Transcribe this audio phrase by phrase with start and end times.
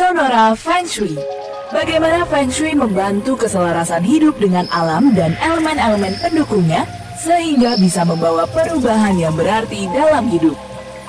[0.00, 1.12] Sonora Feng Shui.
[1.76, 6.88] Bagaimana Feng Shui membantu keselarasan hidup dengan alam dan elemen-elemen pendukungnya
[7.20, 10.56] sehingga bisa membawa perubahan yang berarti dalam hidup.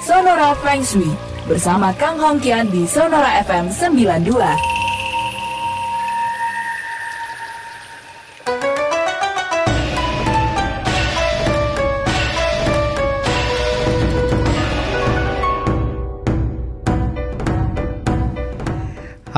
[0.03, 1.07] Sonora Feng Shui
[1.47, 4.80] bersama Kang Hongkian di Sonora FM 92.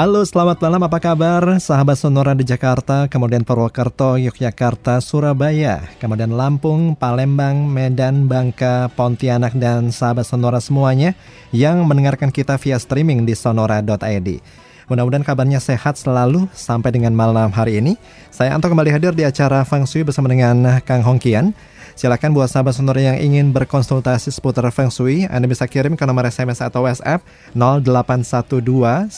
[0.03, 0.83] Halo, selamat malam.
[0.83, 8.91] Apa kabar, sahabat Sonora di Jakarta, kemudian Purwokerto, Yogyakarta, Surabaya, kemudian Lampung, Palembang, Medan, Bangka,
[8.99, 11.15] Pontianak, dan sahabat Sonora semuanya
[11.55, 14.43] yang mendengarkan kita via streaming di sonora.id.
[14.91, 17.95] Mudah-mudahan kabarnya sehat selalu sampai dengan malam hari ini.
[18.27, 21.55] Saya Anto kembali hadir di acara Feng Shui bersama dengan Kang Hongkian.
[21.93, 26.25] Silakan buat sahabat sonora yang ingin berkonsultasi seputar Feng Shui, Anda bisa kirim ke nomor
[26.25, 27.21] SMS atau WhatsApp
[27.53, 29.13] 0812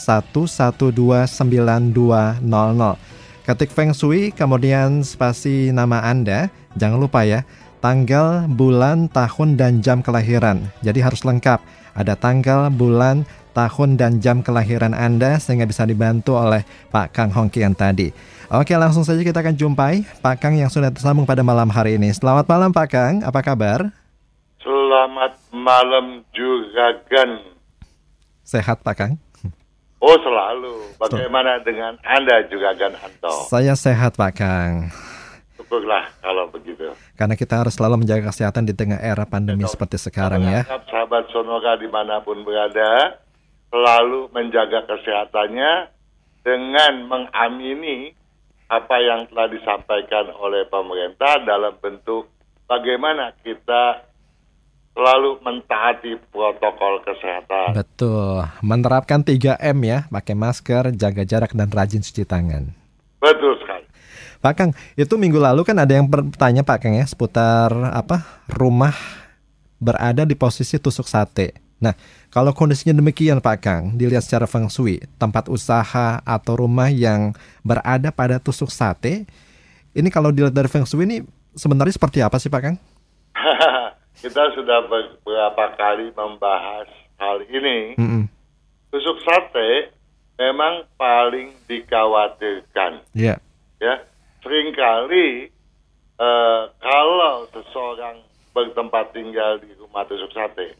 [3.48, 6.52] Ketik Feng Shui, kemudian spasi nama Anda.
[6.76, 7.48] Jangan lupa ya,
[7.80, 10.68] tanggal, bulan, tahun, dan jam kelahiran.
[10.84, 11.64] Jadi harus lengkap.
[11.96, 13.24] Ada tanggal, bulan,
[13.56, 16.60] tahun, dan jam kelahiran Anda sehingga bisa dibantu oleh
[16.92, 18.12] Pak Kang Hongkian tadi.
[18.46, 22.14] Oke, langsung saja kita akan jumpai Pak Kang yang sudah tersambung pada malam hari ini.
[22.14, 23.90] Selamat malam Pak Kang, apa kabar?
[24.62, 27.42] Selamat malam juga Gan.
[28.46, 29.12] Sehat Pak Kang?
[29.98, 30.94] Oh selalu.
[30.94, 31.66] Bagaimana so.
[31.66, 33.50] dengan Anda juga Gan Anto?
[33.50, 34.94] Saya sehat Pak Kang.
[35.58, 36.86] Syukurlah kalau begitu.
[37.18, 39.74] Karena kita harus selalu menjaga kesehatan di tengah era pandemi Betul.
[39.74, 40.62] seperti sekarang ya.
[40.86, 43.18] Sahabat Sonora di mana pun berada,
[43.74, 45.90] selalu menjaga kesehatannya
[46.46, 48.14] dengan mengamini
[48.66, 52.26] apa yang telah disampaikan oleh pemerintah dalam bentuk
[52.66, 54.02] bagaimana kita
[54.96, 57.76] selalu mentaati protokol kesehatan.
[57.76, 62.72] Betul, menerapkan 3M ya, pakai masker, jaga jarak dan rajin cuci tangan.
[63.20, 63.84] Betul sekali.
[64.40, 68.96] Pak Kang, itu minggu lalu kan ada yang bertanya Pak Kang ya seputar apa rumah
[69.76, 71.65] berada di posisi tusuk sate.
[71.76, 71.92] Nah,
[72.32, 78.08] kalau kondisinya demikian Pak Kang, dilihat secara feng shui, tempat usaha atau rumah yang berada
[78.08, 79.28] pada tusuk sate,
[79.92, 81.20] ini kalau dilihat dari feng shui ini
[81.52, 82.76] sebenarnya seperti apa sih Pak Kang?
[84.22, 86.88] Kita sudah beberapa kali membahas
[87.20, 88.00] hal ini.
[88.00, 88.22] Mm -hmm.
[88.88, 89.92] Tusuk sate
[90.40, 93.04] memang paling dikhawatirkan.
[93.12, 93.36] Iya.
[93.36, 93.38] Yeah.
[93.76, 93.94] Ya,
[94.40, 95.52] sering kali
[96.16, 98.24] uh, kalau seseorang
[98.56, 100.72] bertempat tinggal di rumah tusuk sate,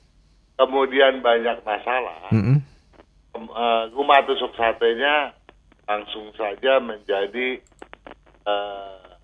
[0.56, 2.58] kemudian banyak masalah, mm -hmm.
[3.36, 5.36] uh, rumah tusuk satenya
[5.86, 7.60] langsung saja menjadi
[8.48, 9.14] uh,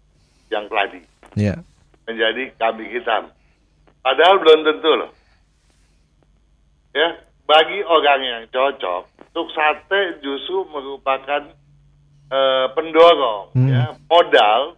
[0.52, 1.02] yang keladi,
[1.34, 1.58] yeah.
[2.06, 3.32] menjadi kambing hitam.
[4.04, 5.12] Padahal belum tentu loh.
[6.92, 11.48] Ya, bagi orang yang cocok, tuk sate justru merupakan
[12.28, 13.68] uh, pendorong, mm.
[13.72, 14.76] ya, modal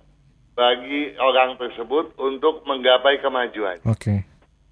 [0.54, 3.82] bagi orang tersebut untuk menggapai kemajuan.
[3.82, 3.98] Oke.
[3.98, 4.18] Okay.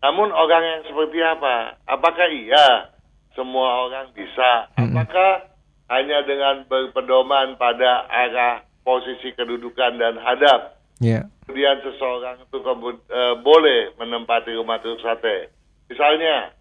[0.03, 1.79] Namun orang yang seperti apa?
[1.87, 2.91] Apakah iya
[3.39, 4.67] semua orang bisa?
[4.75, 5.47] Apakah
[5.95, 10.83] hanya dengan berpedoman pada arah posisi kedudukan dan hadap?
[10.99, 11.31] Yeah.
[11.47, 15.51] Kemudian seseorang itu uh, boleh menempati rumah tusuk sate.
[15.91, 16.55] Misalnya,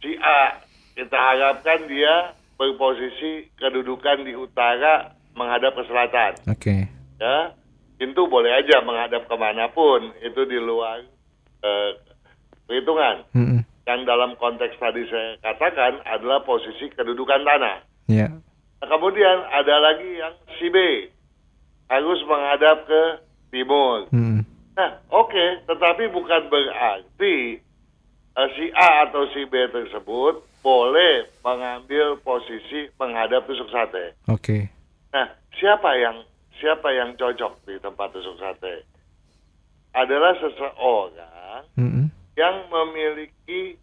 [0.00, 0.60] si A,
[0.96, 6.32] kita harapkan dia berposisi kedudukan di utara menghadap ke selatan.
[6.48, 6.56] Oke.
[6.56, 6.80] Okay.
[7.20, 7.52] Ya,
[8.00, 10.12] itu boleh aja menghadap ke mana pun.
[10.24, 11.04] Itu di luar
[11.60, 11.90] uh,
[12.66, 13.16] perhitungan.
[13.32, 13.60] Mm-hmm.
[13.86, 17.86] Yang dalam konteks tadi saya katakan adalah posisi kedudukan tanah.
[18.10, 18.34] Yeah.
[18.82, 20.76] Nah, kemudian ada lagi yang si B
[21.86, 23.02] harus menghadap ke
[23.54, 24.10] timur.
[24.10, 24.42] Mm-hmm.
[24.76, 27.62] Nah, oke, okay, tetapi bukan berarti
[28.36, 34.18] uh, si A atau si B tersebut boleh mengambil posisi menghadap tusuk sate.
[34.26, 34.42] Oke.
[34.42, 34.62] Okay.
[35.14, 36.26] Nah, siapa yang
[36.58, 38.82] siapa yang cocok di tempat tusuk sate?
[39.96, 42.05] Adalah seseorang mm-hmm
[42.36, 43.80] yang memiliki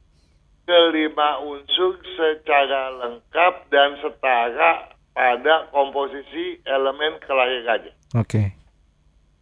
[0.63, 7.93] kelima unsur secara lengkap dan setara pada komposisi elemen kelahirannya.
[8.15, 8.29] Oke.
[8.29, 8.47] Okay.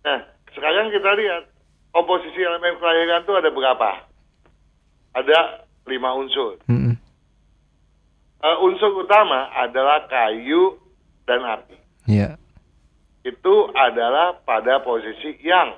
[0.01, 0.25] Nah,
[0.55, 1.43] sekarang kita lihat
[1.93, 3.91] komposisi elemen kelahiran itu ada berapa?
[5.11, 5.39] Ada
[5.85, 6.57] lima unsur.
[6.65, 6.95] Mm -hmm.
[8.41, 10.79] uh, unsur utama adalah kayu
[11.27, 11.77] dan api.
[12.09, 12.33] Iya.
[12.33, 12.33] Yeah.
[13.21, 15.77] Itu adalah pada posisi yang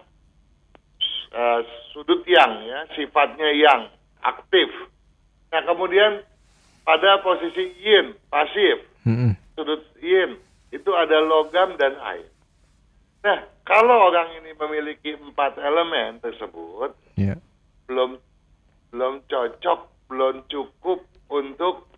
[1.34, 1.60] uh,
[1.92, 3.90] sudut yang ya sifatnya yang
[4.24, 4.70] aktif.
[5.52, 6.24] Nah kemudian
[6.86, 9.32] pada posisi yin pasif mm-hmm.
[9.58, 10.38] sudut yin
[10.74, 12.30] itu ada logam dan air.
[13.26, 17.38] Nah kalau orang ini memiliki empat elemen tersebut yeah.
[17.90, 18.18] belum
[18.94, 19.80] belum cocok
[20.12, 21.02] belum cukup
[21.34, 21.90] untuk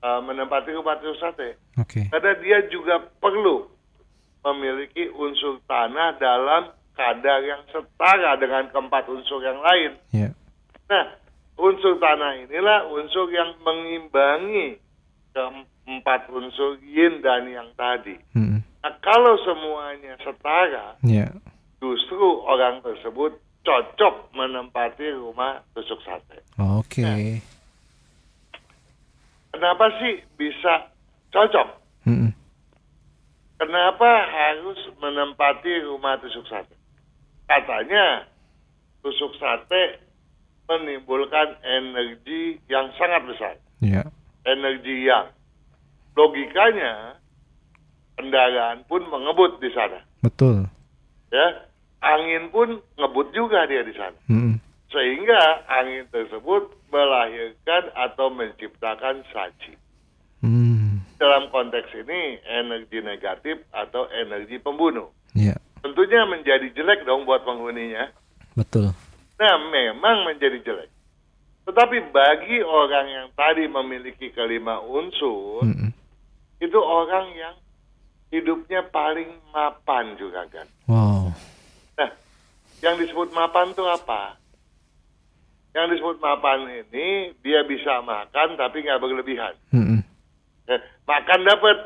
[0.00, 1.58] uh, menempati rumah sate.
[1.76, 2.08] Oke.
[2.08, 3.68] Karena dia juga perlu
[4.46, 9.94] memiliki unsur tanah dalam kadar yang setara dengan keempat unsur yang lain.
[10.10, 10.34] Ya.
[10.90, 11.14] Nah,
[11.54, 14.82] unsur tanah inilah unsur yang mengimbangi
[15.30, 18.18] keempat unsur yin dan yang tadi.
[18.34, 18.58] Mm-mm.
[18.82, 21.30] Nah, kalau semuanya setara, Ya.
[21.78, 26.42] justru orang tersebut cocok menempati rumah tusuk sate.
[26.58, 27.38] Oke.
[29.54, 30.90] Kenapa sih bisa
[31.30, 31.68] cocok?
[32.06, 32.32] Mm-mm.
[33.58, 36.77] Kenapa harus menempati rumah tusuk sate?
[37.48, 38.28] Katanya
[39.00, 40.04] tusuk sate
[40.68, 44.04] menimbulkan energi yang sangat besar, Ya.
[44.44, 45.32] energi yang
[46.12, 47.16] logikanya
[48.20, 50.68] kendaraan pun mengebut di sana, Betul.
[51.32, 51.64] ya.
[51.98, 54.14] Angin pun ngebut juga dia di sana.
[54.30, 54.62] Mm-mm.
[54.86, 59.74] Sehingga angin tersebut melahirkan atau menciptakan saji.
[60.38, 61.02] Mm.
[61.18, 65.10] Dalam konteks ini energi negatif atau energi pembunuh.
[65.34, 65.58] Ya.
[65.78, 68.10] Tentunya menjadi jelek dong buat penghuninya.
[68.58, 68.90] Betul.
[69.38, 70.90] Nah, memang menjadi jelek.
[71.68, 75.92] Tetapi bagi orang yang tadi memiliki kelima unsur, Mm-mm.
[76.58, 77.54] itu orang yang
[78.32, 80.66] hidupnya paling mapan juga kan.
[80.88, 81.30] Wow.
[82.00, 82.10] Nah,
[82.80, 84.40] yang disebut mapan itu apa?
[85.76, 89.54] Yang disebut mapan ini dia bisa makan tapi nggak berlebihan.
[89.70, 90.00] Mm-mm.
[90.68, 91.78] Eh, makan dapat,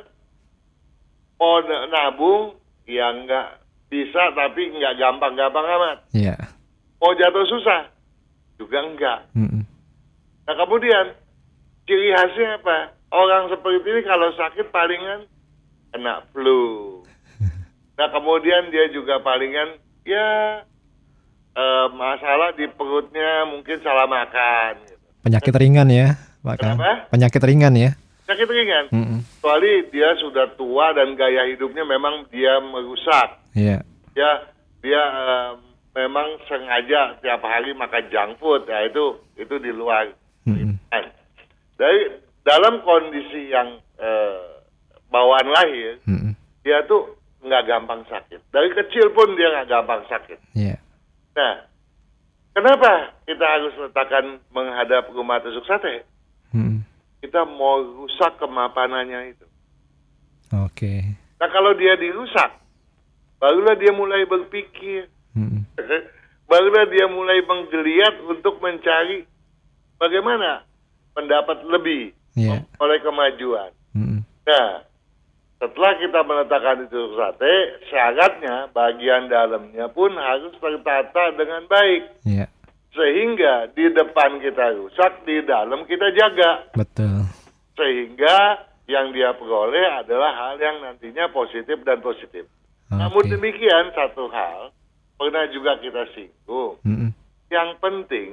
[1.36, 2.54] mau n- nabung
[2.86, 3.61] ya nggak
[3.92, 5.98] bisa tapi nggak gampang-gampang amat.
[6.16, 6.32] Ya.
[6.96, 7.92] Mau jatuh susah
[8.56, 9.20] juga enggak.
[9.36, 9.68] Mm-mm.
[10.48, 11.12] Nah kemudian
[11.84, 12.96] ciri khasnya apa?
[13.12, 15.28] Orang seperti ini kalau sakit palingan
[15.92, 17.04] kena flu.
[17.92, 19.76] Nah kemudian dia juga palingan
[20.08, 20.64] ya
[21.52, 24.80] eh, masalah di perutnya mungkin salah makan.
[24.88, 24.96] Gitu.
[25.22, 26.56] Penyakit ringan ya, Pak.
[26.56, 27.12] Kenapa?
[27.12, 27.90] Penyakit ringan ya.
[28.32, 28.88] Sakit ringan.
[28.96, 29.20] Mm-mm.
[29.20, 33.44] Kecuali dia sudah tua dan gaya hidupnya memang dia merusak.
[33.52, 33.84] Iya.
[34.16, 34.32] Ya
[34.80, 35.50] dia eh,
[35.92, 38.64] memang sengaja tiap hari makan junk food.
[38.64, 40.08] Ya itu itu di luar
[40.48, 40.80] Mm-mm.
[40.88, 41.04] Nah,
[41.76, 42.08] dari
[42.40, 44.64] dalam kondisi yang eh,
[45.12, 46.32] bawaan lahir, Mm-mm.
[46.64, 47.12] dia tuh
[47.44, 48.40] nggak gampang sakit.
[48.48, 50.38] Dari kecil pun dia nggak gampang sakit.
[50.56, 50.80] Iya.
[51.36, 51.68] Nah,
[52.56, 56.08] kenapa kita harus letakkan menghadap rumah tusuk sate?
[57.32, 59.48] Kita mau rusak kemapanannya itu.
[60.52, 61.00] Oke.
[61.40, 62.60] Nah, kalau dia dirusak,
[63.40, 65.64] barulah dia mulai berpikir, Mm-mm.
[66.52, 69.24] barulah dia mulai menggeliat untuk mencari
[69.96, 70.68] bagaimana
[71.16, 72.68] mendapat lebih Iya.
[72.76, 73.72] oleh kemajuan.
[73.96, 74.20] Mm-mm.
[74.44, 74.84] Nah,
[75.56, 77.54] setelah kita meletakkan itu sate,
[77.88, 82.28] syaratnya bagian dalamnya pun harus tertata dengan baik.
[82.28, 82.51] Iya.
[82.92, 86.68] Sehingga di depan kita rusak, di dalam kita jaga.
[86.76, 87.24] Betul.
[87.72, 92.44] Sehingga yang dia peroleh adalah hal yang nantinya positif dan positif.
[92.92, 93.32] Namun Oke.
[93.32, 94.76] demikian, satu hal,
[95.16, 96.76] pernah juga kita singgung.
[96.84, 97.10] Mm-mm.
[97.48, 98.28] Yang penting,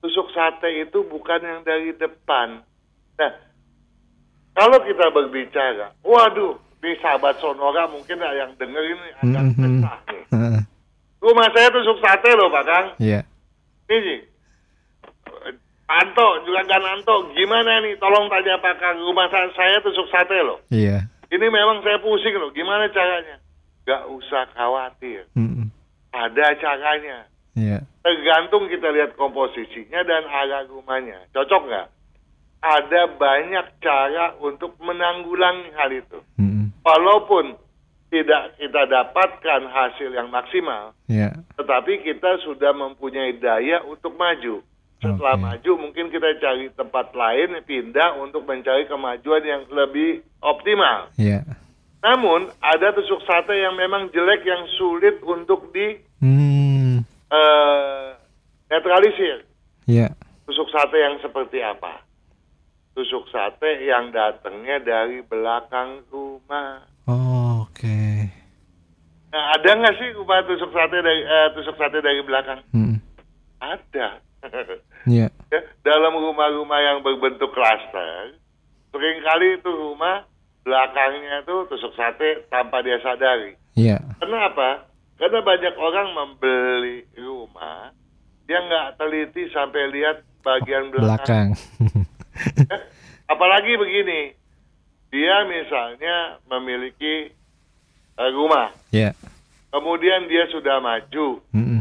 [0.00, 2.64] tusuk sate itu bukan yang dari depan.
[3.20, 3.32] Nah,
[4.56, 9.60] kalau kita berbicara, waduh, di sahabat Sonora mungkin ada yang denger ini agak Mm-mm.
[9.60, 10.24] pecah nih.
[11.28, 12.86] Rumah saya tusuk sate loh, Pak Kang.
[12.96, 13.20] Iya.
[13.92, 14.16] Ini,
[15.92, 18.00] Anto, juga kan Anto, gimana nih?
[18.00, 20.64] Tolong tanya Pak Kang, rumah saya, tusuk sate loh.
[20.72, 21.04] Iya.
[21.28, 23.36] Ini memang saya pusing loh, gimana caranya?
[23.84, 25.68] Gak usah khawatir, Mm-mm.
[26.14, 27.28] ada caranya.
[27.52, 27.84] Iya.
[28.00, 31.28] Tergantung kita lihat komposisinya dan arah rumahnya.
[31.36, 31.88] Cocok nggak?
[32.62, 36.18] Ada banyak cara untuk menanggulangi hal itu.
[36.40, 36.72] Mm-mm.
[36.80, 37.58] Walaupun
[38.12, 41.32] tidak kita dapatkan hasil yang maksimal, Iya.
[41.56, 44.60] tetapi kita sudah mempunyai daya untuk maju.
[45.00, 45.42] Setelah Oke.
[45.42, 51.08] maju, mungkin kita cari tempat lain, pindah untuk mencari kemajuan yang lebih optimal.
[51.16, 51.42] Iya.
[52.04, 57.02] Namun, ada tusuk sate yang memang jelek, yang sulit untuk di Hmm.
[57.32, 58.06] eh,
[58.70, 59.42] netralisir.
[59.88, 60.12] Iya.
[60.46, 62.04] Tusuk sate yang seperti apa?
[62.92, 66.84] Tusuk sate yang datangnya dari belakang rumah.
[67.08, 68.30] Oh, Oke.
[69.34, 72.62] Nah, ada nggak sih rumah tusuk sate dari eh, tusuk sate dari belakang?
[72.70, 73.02] Mm.
[73.58, 74.22] Ada.
[75.10, 75.26] Iya.
[75.52, 78.38] Ya, dalam rumah-rumah yang berbentuk klaster,
[78.94, 80.22] sering kali itu rumah
[80.62, 83.58] belakangnya tuh tusuk sate tanpa dia sadari.
[83.74, 83.98] Iya.
[84.22, 84.86] Kenapa?
[85.18, 87.90] Karena banyak orang membeli rumah,
[88.46, 91.58] dia nggak teliti sampai lihat bagian belakang.
[91.58, 92.06] Belakang.
[92.56, 92.78] Ya,
[93.28, 94.32] Apalagi begini,
[95.12, 97.28] dia misalnya memiliki
[98.18, 99.16] rumah, Iya.
[99.68, 101.80] kemudian dia sudah maju, Mm-mm.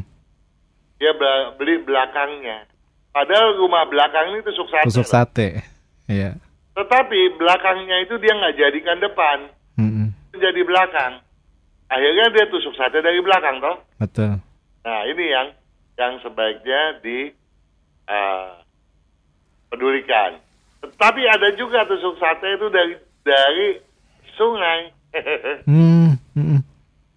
[0.97, 2.65] dia bela- beli belakangnya.
[3.11, 4.87] Padahal rumah belakang ini tusuk sate.
[4.87, 5.47] Tusuk sate.
[6.07, 6.39] Iya.
[6.71, 9.37] Tetapi belakangnya itu dia nggak jadikan depan,
[9.75, 10.07] Mm-mm.
[10.31, 11.19] jadi belakang.
[11.87, 13.83] Akhirnya dia tusuk sate dari belakang toh.
[13.99, 14.39] Betul.
[14.81, 15.47] Nah ini yang
[15.99, 17.27] yang sebaiknya di
[18.07, 18.49] eh,
[19.67, 20.39] pedulikan.
[20.81, 23.67] Tetapi ada juga tusuk sate itu dari dari
[24.33, 24.79] sungai.
[25.67, 26.10] Hmm.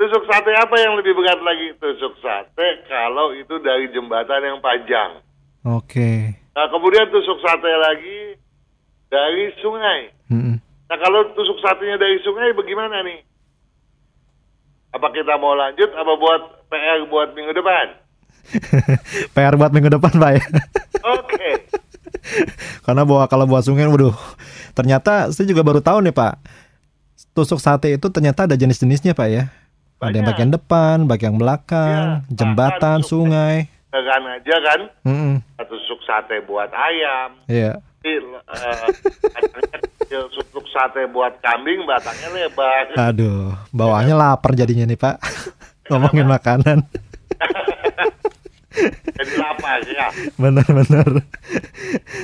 [0.05, 1.73] Tusuk sate apa yang lebih berat lagi?
[1.81, 5.25] Tusuk sate kalau itu dari jembatan yang panjang.
[5.65, 6.37] Oke.
[6.53, 8.37] Nah kemudian tusuk sate lagi
[9.09, 10.13] dari sungai.
[10.29, 10.61] Mm-mm.
[10.61, 13.25] Nah kalau tusuk satenya dari sungai bagaimana nih?
[14.93, 17.87] Apa kita mau lanjut apa buat PR buat minggu depan?
[19.35, 20.45] PR buat minggu depan pak ya.
[21.17, 21.49] Oke.
[22.85, 24.15] Karena bawa kalau buat sungai, waduh.
[24.77, 26.37] Ternyata saya juga baru tahu nih pak.
[27.33, 29.49] Tusuk sate itu ternyata ada jenis-jenisnya pak ya.
[29.97, 30.27] Ada yang Banyak.
[30.29, 33.71] bagian depan, bagian belakang, Iya, jembatan, sungai.
[33.89, 34.81] Tekan aja kan?
[35.03, 35.33] Mm-mm.
[35.61, 37.31] Tusuk sate buat ayam.
[37.47, 37.79] Iya.
[38.03, 38.25] Kecil,
[40.29, 42.85] tusuk sate buat kambing batangnya lebar.
[43.01, 45.17] Aduh, bawaannya lapar jadinya nih pak.
[45.89, 46.85] Ngomongin makanan.
[49.15, 50.11] Jadi lapar ya.
[50.35, 51.07] Bener-bener.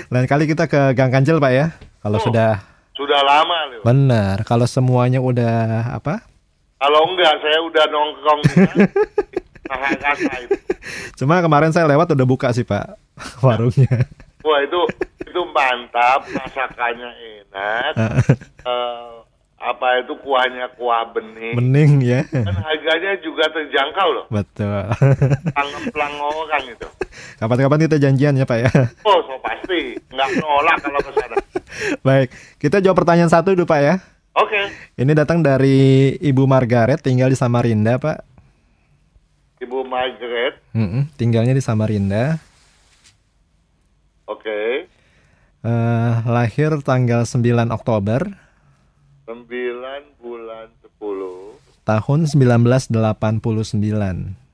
[0.09, 1.67] Lain kali kita ke Gang Kancil pak ya.
[2.01, 2.23] Kalau Oh.
[2.23, 2.61] sudah
[2.93, 3.81] Sudah lama loh.
[3.81, 6.21] benar, kalau semuanya udah apa?
[6.81, 8.81] Kalau enggak saya udah nongkrong itu.
[11.21, 12.97] Cuma kemarin saya lewat udah buka sih pak
[13.45, 14.09] warungnya.
[14.41, 14.81] Wah itu
[15.21, 17.93] itu mantap, masakannya enak.
[18.65, 19.13] Eh,
[19.61, 21.61] apa itu kuahnya kuah bening.
[21.61, 22.25] Bening ya.
[22.33, 24.25] Dan harganya juga terjangkau loh.
[24.33, 24.89] Betul.
[25.93, 26.89] Pelang orang itu.
[27.37, 28.71] Kapan-kapan kita janjian ya pak ya.
[29.05, 31.37] Oh, so pasti nggak nolak kalau ke sana.
[32.09, 33.95] Baik, kita jawab pertanyaan satu dulu pak ya.
[34.41, 38.25] Oke, Ini datang dari Ibu Margaret tinggal di Samarinda pak.
[39.61, 40.57] Ibu Margaret.
[40.73, 42.41] Mm-mm, tinggalnya di Samarinda.
[44.25, 44.89] Oke,
[45.61, 47.37] Eh, lahir tanggal 9
[47.69, 48.33] Oktober
[49.29, 49.45] 9
[50.17, 52.97] bulan 10 tahun 1989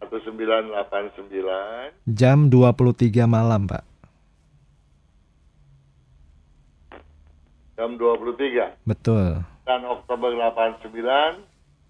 [0.02, 3.86] atau 989 jam 23 malam pak.
[7.76, 8.74] jam 23.
[8.82, 9.46] Betul.
[9.66, 11.42] Dan Oktober 89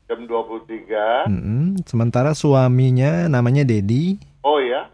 [0.09, 1.28] jam 23.
[1.28, 1.76] Mm-mm.
[1.85, 4.16] Sementara suaminya namanya Dedi.
[4.40, 4.88] Oh ya,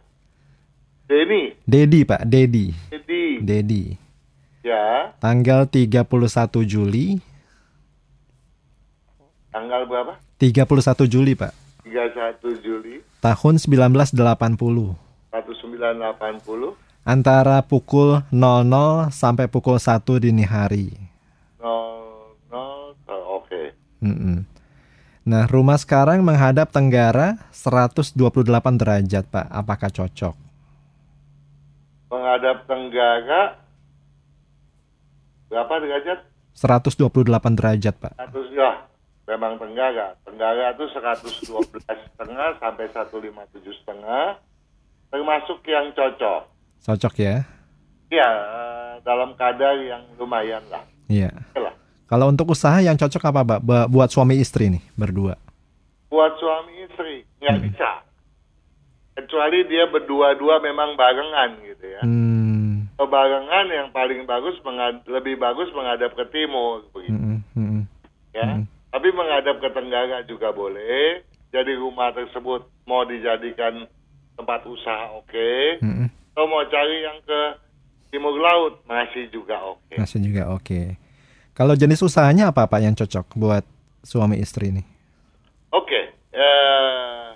[1.06, 1.54] Denny.
[1.62, 2.74] Dedi pak, Dedi.
[2.90, 3.84] Jadi Dedi.
[4.64, 6.08] ya Tanggal 31
[6.64, 7.20] Juli.
[9.52, 10.16] tanggal berapa?
[10.40, 11.52] 31 Juli pak.
[11.84, 14.16] 31 Juli Tahun 1980.
[15.30, 16.74] 1980
[17.04, 20.90] Antara pukul 00 sampai pukul 1 dini hari.
[21.60, 22.01] 00 oh,
[24.02, 24.10] oke.
[24.10, 24.38] Mm-mm.
[25.22, 28.18] Nah, rumah sekarang menghadap tenggara 128
[28.74, 29.46] derajat, Pak.
[29.54, 30.34] Apakah cocok?
[32.10, 33.62] Menghadap tenggara
[35.46, 36.26] berapa derajat?
[36.58, 38.18] 128 derajat, Pak.
[38.18, 38.82] 100 ya.
[39.30, 40.18] Memang tenggara.
[40.26, 44.42] Tenggara itu 112 setengah sampai 157 setengah.
[45.14, 46.50] Termasuk yang cocok.
[46.82, 47.46] Cocok ya?
[48.10, 50.82] Ya, eh, dalam kadar yang lumayan lah.
[51.06, 51.30] Iya.
[51.54, 51.74] Oke lah.
[52.12, 53.88] Kalau untuk usaha yang cocok apa, Pak?
[53.88, 55.32] Buat suami istri nih, berdua.
[56.12, 58.04] Buat suami istri, nggak bisa.
[59.16, 62.04] Kecuali dia berdua-dua memang barengan gitu ya.
[62.04, 62.84] Hmm.
[63.00, 66.84] Kalau barengan yang paling bagus, mengad- lebih bagus menghadap ke timur.
[66.92, 67.82] Begitu, mm-mm, mm-mm.
[68.36, 68.60] ya.
[68.92, 71.24] Tapi menghadap ke tenggara juga boleh.
[71.48, 73.88] Jadi rumah tersebut mau dijadikan
[74.36, 75.80] tempat usaha oke.
[75.80, 76.12] Mm-mm.
[76.36, 77.40] Atau mau cari yang ke
[78.12, 79.96] timur laut masih juga oke.
[79.96, 81.00] Masih juga oke.
[81.52, 83.64] Kalau jenis usahanya apa, Pak, yang cocok buat
[84.00, 84.86] suami istri nih?
[85.68, 86.00] Oke,
[86.32, 87.26] eh,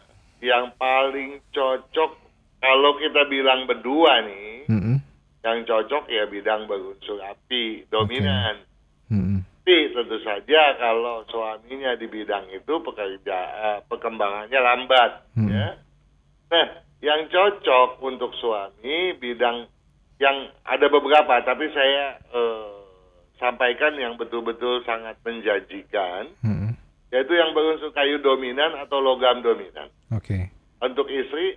[0.41, 2.11] yang paling cocok
[2.57, 4.97] kalau kita bilang berdua nih, Mm-mm,
[5.45, 8.65] yang cocok ya bidang berunsur api dominan.
[9.13, 9.41] mm-mm.
[9.67, 15.51] Tapi tentu saja kalau suaminya di bidang itu pekerja eh, perkembangannya lambat, Hmm.
[15.53, 15.69] ya.
[16.47, 16.67] Nah,
[17.03, 19.69] yang cocok untuk suami bidang
[20.17, 22.86] yang ada beberapa, tapi saya eh,
[23.37, 26.73] sampaikan yang betul-betul sangat menjanjikan, Mm-mm.
[27.09, 29.89] yaitu yang berunsur kayu dominan atau logam dominan.
[30.11, 30.49] Oke.
[30.79, 31.57] Untuk istri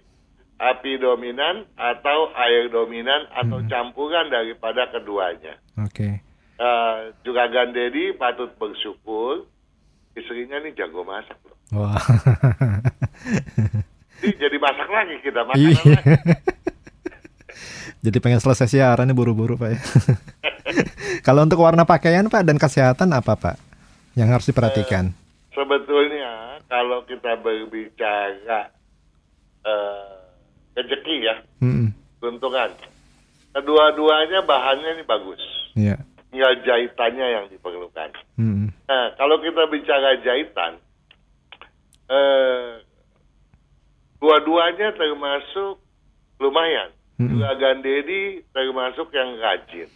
[0.56, 5.56] api dominan atau air dominan atau campuran daripada keduanya.
[5.80, 6.20] Oke.
[6.60, 9.48] Eh, juga Gandedi patut bersyukur
[10.12, 11.56] istrinya nih jago masak loh.
[11.72, 11.96] Wah.
[14.20, 15.72] Jadi, jadi masak lagi kita makan Iya.
[15.72, 15.92] lagi.
[18.00, 19.80] Jadi pengen selesai siaran nih buru-buru Pak ya.
[21.24, 23.56] Kalau untuk warna pakaian Pak dan kesehatan apa Pak?
[24.16, 25.12] Yang harus diperhatikan.
[25.54, 28.72] Sebetulnya kalau kita berbicara
[29.66, 30.18] eh,
[30.78, 31.92] rezeki ya, Mm-mm.
[32.24, 32.72] keuntungan,
[33.56, 35.42] kedua-duanya bahannya ini bagus.
[35.76, 35.98] Iya.
[36.30, 38.10] tinggal jahitannya yang diperlukan.
[38.38, 38.70] Mm-mm.
[38.86, 40.78] Nah, kalau kita bicara jahitan,
[42.06, 42.86] eh,
[44.22, 45.82] dua-duanya termasuk
[46.38, 46.94] lumayan.
[47.18, 47.34] Mm-mm.
[47.34, 49.90] Juragan Dedi termasuk yang rajin.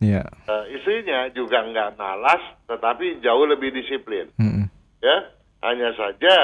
[0.00, 0.24] Iya.
[0.48, 4.32] Eh, istrinya juga nggak malas, tetapi jauh lebih disiplin.
[4.40, 4.64] Mm-mm.
[5.00, 5.16] Ya,
[5.60, 6.36] hanya saja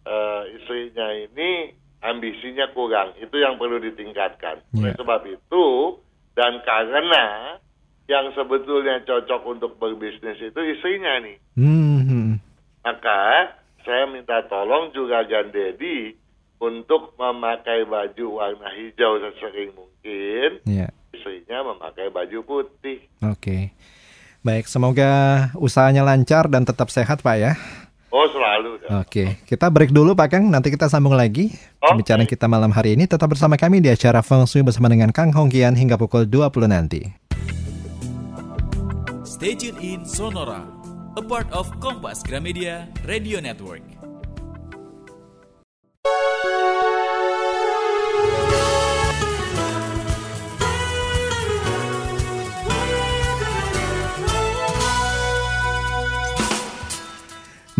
[0.00, 3.12] eh, istrinya ini ambisinya kurang.
[3.20, 4.64] Itu yang perlu ditingkatkan.
[4.72, 4.98] Oleh Iya.
[4.98, 5.66] sebab itu
[6.32, 7.56] dan karena
[8.08, 11.36] yang sebetulnya cocok untuk berbisnis itu istrinya nih.
[11.60, 12.40] Mm-mm.
[12.80, 13.52] Maka
[13.84, 16.16] saya minta tolong juga Gandedi
[16.60, 20.88] untuk memakai baju warna hijau sesering mungkin, Iya.
[21.20, 23.04] Istrinya memakai baju putih.
[23.20, 23.76] Oke.
[24.40, 25.12] Baik, semoga
[25.60, 27.52] usahanya lancar dan tetap sehat, Pak ya.
[28.10, 28.82] Oh selalu.
[28.82, 29.04] dah.
[29.06, 31.52] Oke, kita break dulu Pak Kang, nanti kita sambung lagi.
[31.78, 31.94] Oke.
[31.94, 35.30] Pembicaraan kita malam hari ini tetap bersama kami di acara Feng Shui bersama dengan Kang
[35.30, 37.06] Hongkian hingga pukul 20 nanti.
[39.22, 40.66] Stay tuned in Sonora,
[41.14, 44.09] a part of Kompas Gramedia Radio Network.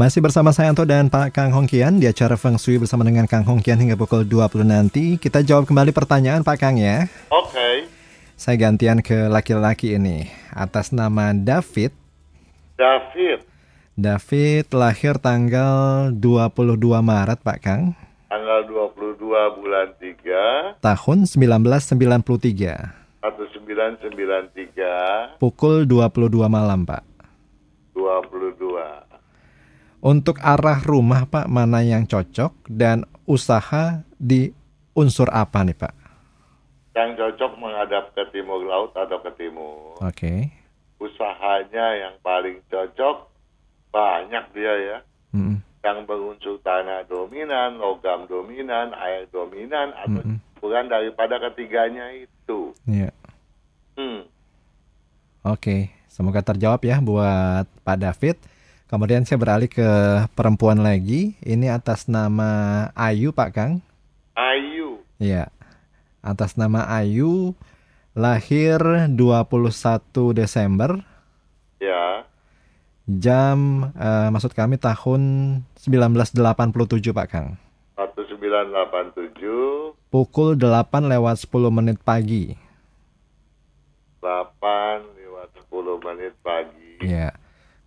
[0.01, 3.45] Masih bersama saya Anto dan Pak Kang Hongkian di acara Feng Shui bersama dengan Kang
[3.45, 5.21] Hongkian hingga pukul 20 nanti.
[5.21, 7.05] Kita jawab kembali pertanyaan Pak Kang ya.
[7.29, 7.85] Oke,
[8.33, 10.33] Saya gantian ke laki-laki ini.
[10.57, 11.93] Atas nama David.
[12.81, 13.45] David
[13.93, 17.93] David lahir tanggal 22 Maret Pak Kang.
[18.33, 19.21] tanggal 22
[19.61, 23.21] bulan 3 Tahun 1993.
[23.21, 27.05] 1993 Pukul 22 malam Pak.
[27.93, 29.00] 22.
[30.01, 34.49] Untuk arah rumah Pak mana yang cocok dan usaha di
[34.97, 35.95] unsur apa nih Pak?
[36.97, 40.01] Yang cocok menghadap ke timur laut atau ke timur.
[40.01, 40.49] Oke.
[40.97, 43.29] Usahanya yang paling cocok
[43.93, 44.99] banyak dia ya.
[45.37, 45.61] Mm-mm.
[45.85, 50.41] Yang berunsur tanah dominan, logam dominan, air dominan, atau Mm-mm.
[50.65, 52.73] bukan daripada ketiganya itu.
[52.89, 53.13] Iya.
[54.01, 54.25] Hmm.
[55.45, 58.37] Oke, semoga terjawab ya buat Pak David.
[58.91, 59.87] Kemudian saya beralih ke
[60.35, 61.39] perempuan lagi.
[61.47, 63.79] Ini atas nama Ayu Pak Kang.
[64.35, 65.47] Ayu, Iya.
[66.27, 67.55] Atas nama Ayu
[68.19, 68.83] lahir
[69.15, 71.07] 21 Desember
[71.79, 72.27] ya.
[73.07, 75.23] jam eh, maksud kami tahun
[75.87, 77.55] 1987 Pak Kang.
[77.95, 82.59] 1987, Pukul 8 lewat 10 menit pagi.
[84.19, 87.07] 8 lewat 10 menit pagi.
[87.07, 87.30] Iya.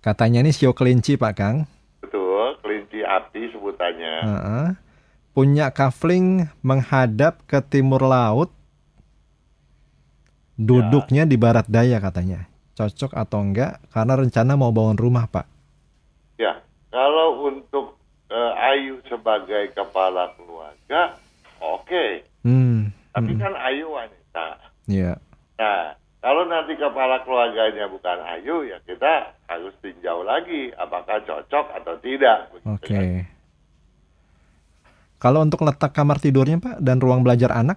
[0.04, 1.64] Katanya ini sio kelinci Pak Kang.
[2.04, 4.16] Betul, kelinci api sebutannya.
[4.28, 4.68] Heeh.
[5.32, 8.52] Punya kafling menghadap ke timur laut.
[10.60, 12.52] Duduknya di barat daya katanya.
[12.76, 13.80] Cocok atau enggak?
[13.96, 15.48] Karena rencana mau bangun rumah Pak.
[16.36, 16.60] Ya,
[16.92, 17.96] kalau untuk
[18.28, 21.16] eh, Ayu sebagai kepala keluarga,
[21.64, 22.28] oke.
[22.44, 22.92] Hmm.
[23.16, 24.48] Tapi hmm, kan Ayu wanita.
[24.92, 25.16] Iya.
[25.56, 32.00] Nah, kalau nanti kepala keluarganya bukan Ayu, ya kita harus tinjau lagi apakah cocok atau
[32.00, 32.48] tidak.
[32.64, 32.96] Oke.
[32.96, 33.28] kan.
[35.20, 37.76] Kalau untuk letak kamar tidurnya Pak dan ruang belajar anak?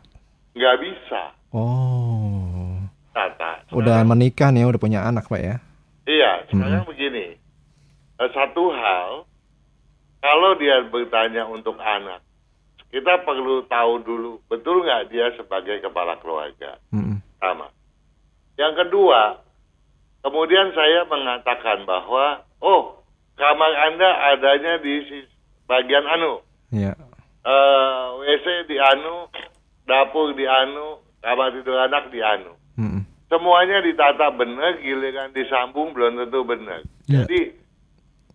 [0.55, 1.23] Nggak bisa.
[1.51, 2.79] Oh.
[3.11, 3.67] Tata.
[3.75, 5.59] Udah menikah nih, udah punya anak Pak ya?
[6.07, 7.35] Iya, sekarang begini.
[8.23, 9.27] Eh, Satu hal,
[10.23, 12.23] kalau dia bertanya untuk anak,
[12.95, 16.79] kita perlu tahu dulu, betul nggak dia sebagai kepala keluarga?
[16.95, 17.19] Mm-mm.
[17.43, 17.75] Sama.
[18.57, 19.40] Yang kedua,
[20.25, 23.05] kemudian saya mengatakan bahwa, oh,
[23.37, 25.05] kamar Anda adanya di
[25.69, 26.40] bagian anu,
[26.73, 26.99] Iya.
[27.47, 29.31] Eh, WC di anu,
[29.87, 32.59] dapur di anu, kamar tidur anak di anu.
[33.27, 36.87] Semuanya ditata benar, giliran disambung belum tentu benar.
[37.11, 37.27] Ya.
[37.27, 37.59] Jadi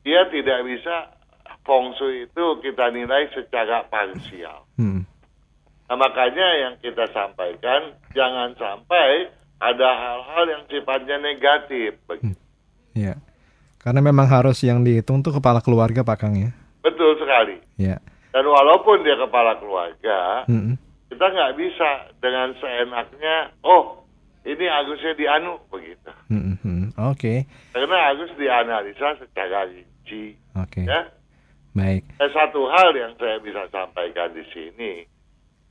[0.03, 1.15] dia tidak bisa
[1.63, 4.67] feng shui itu kita nilai secara parsial.
[4.75, 5.07] Mm.
[5.87, 9.31] Nah, makanya yang kita sampaikan jangan sampai
[9.61, 12.01] ada hal-hal yang sifatnya negatif.
[12.09, 12.41] Begitu.
[12.97, 13.21] Iya.
[13.77, 16.49] Karena memang harus yang dihitung tuh kepala keluarga Pak Kang ya.
[16.81, 17.61] Betul sekali.
[17.77, 18.01] Iya.
[18.33, 20.77] Dan walaupun dia kepala keluarga, Mm-mm.
[21.13, 24.01] kita nggak bisa dengan seenaknya, oh
[24.41, 26.09] ini Agusnya di anu begitu.
[26.33, 26.97] Mm-mm.
[27.11, 27.45] Oke.
[27.73, 30.37] Karena Agus dianalisa secara rinci.
[30.57, 30.85] Oke.
[30.85, 31.11] Ya,
[31.71, 32.03] Baik.
[32.19, 35.07] Dan satu hal yang saya bisa sampaikan di sini,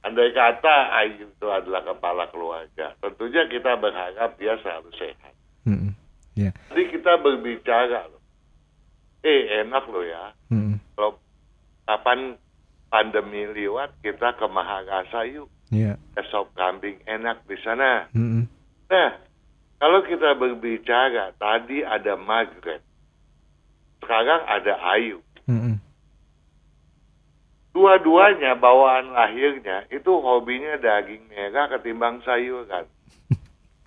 [0.00, 5.34] andai kata Ayu itu adalah kepala keluarga, tentunya kita berharap dia selalu sehat.
[5.68, 5.92] Mm-mm.
[6.36, 6.56] Iya.
[6.72, 8.22] Jadi kita berbicara loh,
[9.20, 10.80] eh enak loh ya, Mm-mm.
[10.96, 11.20] kalau
[11.84, 12.40] kapan
[12.88, 16.00] pandemi lewat kita ke Mahakasa yuk, Iya.
[16.16, 18.08] ke sop kambing enak di sana.
[18.16, 18.48] Mm-mm.
[18.90, 19.10] Nah,
[19.80, 22.84] Kalau kita berbicara tadi ada Margaret,
[24.04, 25.24] sekarang ada Ayu.
[25.48, 25.80] Mm-mm.
[27.70, 32.82] Dua-duanya bawaan lahirnya itu hobinya daging merah ketimbang sayuran.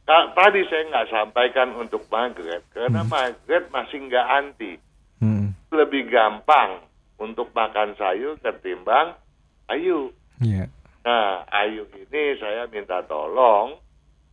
[0.08, 4.74] Ta- Tadi saya nggak sampaikan untuk Margaret karena Margaret masih nggak anti.
[5.20, 5.52] Mm-mm.
[5.76, 6.80] Lebih gampang
[7.20, 9.20] untuk makan sayur ketimbang
[9.68, 10.16] Ayu.
[10.40, 10.72] Iya.
[11.04, 13.76] Nah, Ayu ini saya minta tolong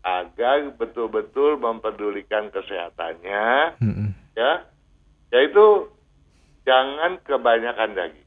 [0.00, 4.14] agar betul-betul mempedulikan kesehatannya, Mm-mm.
[4.38, 4.62] ya.
[5.30, 5.90] Yaitu
[6.62, 8.19] jangan kebanyakan daging.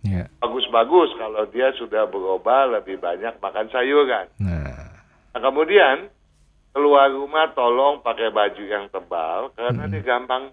[0.00, 0.24] Iya.
[0.40, 4.26] Bagus-bagus kalau dia sudah berubah lebih banyak makan sayuran.
[4.40, 4.96] Nah.
[5.30, 6.08] Nah, kemudian
[6.72, 9.92] keluar rumah tolong pakai baju yang tebal karena Mm-mm.
[9.92, 10.44] dia gampang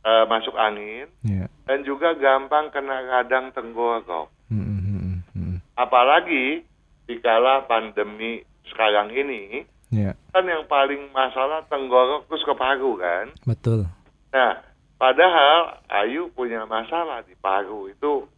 [0.00, 1.46] eh, masuk angin Iya.
[1.66, 4.30] dan juga gampang kena radang tenggorok.
[4.48, 5.54] Mm-mm, mm-mm.
[5.76, 6.64] Apalagi
[7.04, 10.14] dikala pandemi sekarang ini, Iya.
[10.30, 13.26] kan yang paling masalah tenggorok terus ke paru kan.
[13.42, 13.84] Betul.
[14.30, 14.62] Nah,
[15.00, 18.28] padahal Ayu punya masalah di paru itu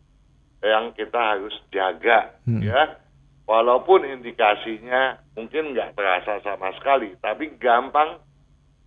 [0.62, 2.62] yang kita harus jaga Hmm.
[2.62, 3.02] ya.
[3.42, 8.22] Walaupun indikasinya mungkin nggak terasa sama sekali, tapi gampang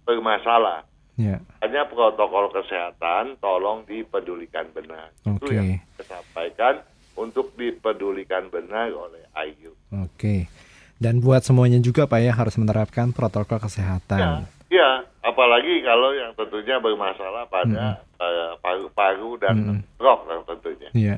[0.07, 0.87] bermasalah.
[1.15, 1.43] Iya.
[1.59, 5.11] Hanya protokol kesehatan tolong dipedulikan benar.
[5.21, 5.55] Itu Oke.
[5.55, 6.83] yang saya sampaikan
[7.15, 9.75] untuk dipedulikan benar oleh Ayu.
[9.91, 10.47] Oke.
[10.95, 14.19] Dan buat semuanya juga Pak ya harus menerapkan protokol kesehatan.
[14.19, 14.47] ya,
[15.21, 19.79] apalagi kalau yang tentunya bermasalah pada eh, paru-paru dan Mm-mm.
[19.97, 20.89] rock lah tentunya.
[20.91, 21.15] Iya.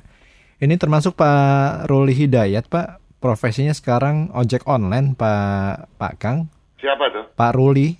[0.58, 3.04] Ini termasuk Pak Ruli Hidayat Pak.
[3.17, 6.50] Profesinya sekarang ojek online Pak Pak Kang.
[6.78, 7.26] Siapa tuh?
[7.34, 7.93] Pak Ruli.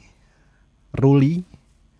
[0.94, 1.46] Ruli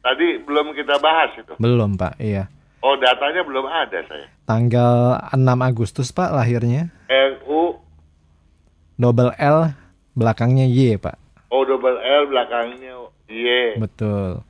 [0.02, 1.54] Tadi belum kita bahas itu.
[1.60, 2.18] belum Pak.
[2.18, 2.48] Iya.
[2.80, 4.32] Oh, datanya belum ada saya.
[4.48, 6.88] Tanggal 6 Agustus Pak lahirnya.
[7.12, 7.76] RU
[8.96, 9.76] Double L
[10.16, 11.20] belakangnya Y Pak.
[11.48, 12.96] O double L belakangnya
[13.28, 13.80] Y.
[13.80, 14.42] Betul.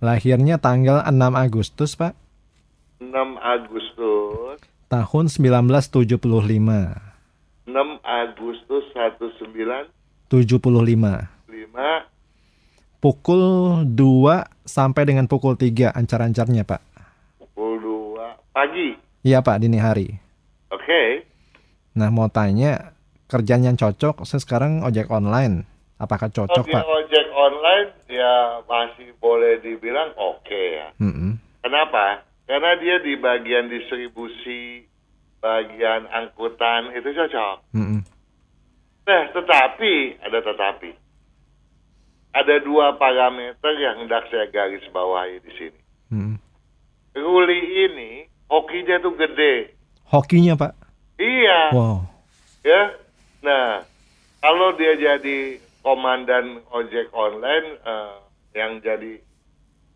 [0.00, 2.14] Lahirnya tanggal 6 Agustus Pak.
[3.00, 4.58] 6 Agustus.
[4.88, 6.08] Tahun 1975.
[7.68, 9.88] 6 Agustus 1975
[10.28, 11.28] 75.
[12.98, 13.44] Pukul
[13.86, 16.82] 2 sampai dengan pukul 3 ancar-ancarnya Pak.
[17.38, 18.98] pukul 2 pagi.
[19.22, 20.18] Iya Pak, dini hari.
[20.70, 21.26] Oke.
[21.94, 22.94] Nah mau tanya,
[23.30, 25.66] kerjaan yang cocok, saya sekarang ojek online.
[25.98, 26.84] Apakah Kalau cocok dia Pak?
[26.86, 28.34] ojek online ya
[28.64, 30.94] masih boleh dibilang oke ya.
[31.02, 31.34] Mm-mm.
[31.58, 32.22] Kenapa?
[32.46, 34.86] Karena dia di bagian distribusi,
[35.42, 37.74] bagian angkutan itu cocok.
[37.74, 38.00] Mm-mm.
[39.04, 40.90] Nah, tetapi ada tetapi.
[42.30, 45.80] Ada dua parameter yang hendak saya garis bawahi di sini.
[46.14, 46.36] Mm-mm.
[47.18, 48.10] Ruli ini
[48.46, 49.74] hokinya tuh gede.
[50.06, 50.72] Hokinya Pak?
[51.18, 52.06] Iya, Wow.
[52.62, 52.94] ya.
[53.42, 53.82] Nah,
[54.38, 58.16] kalau dia jadi komandan ojek online eh,
[58.52, 59.24] yang jadi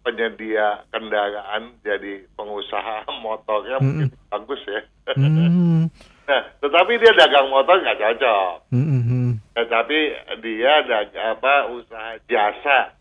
[0.00, 4.80] penyedia kendaraan, jadi pengusaha motornya mungkin bagus ya.
[5.20, 5.92] Mm.
[6.22, 8.70] Nah, tetapi dia dagang motor nggak cocok.
[8.70, 9.42] Mm-mm.
[9.58, 9.98] Tetapi
[10.38, 11.02] dia ada
[11.34, 12.94] apa usaha jasa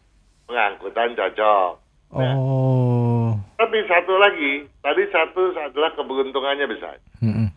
[0.50, 1.72] pengangkutan cocok.
[2.18, 3.38] Nah, Oh.
[3.62, 6.98] tapi satu lagi, tadi satu adalah keberuntungannya besar.
[7.22, 7.54] Mm-mm.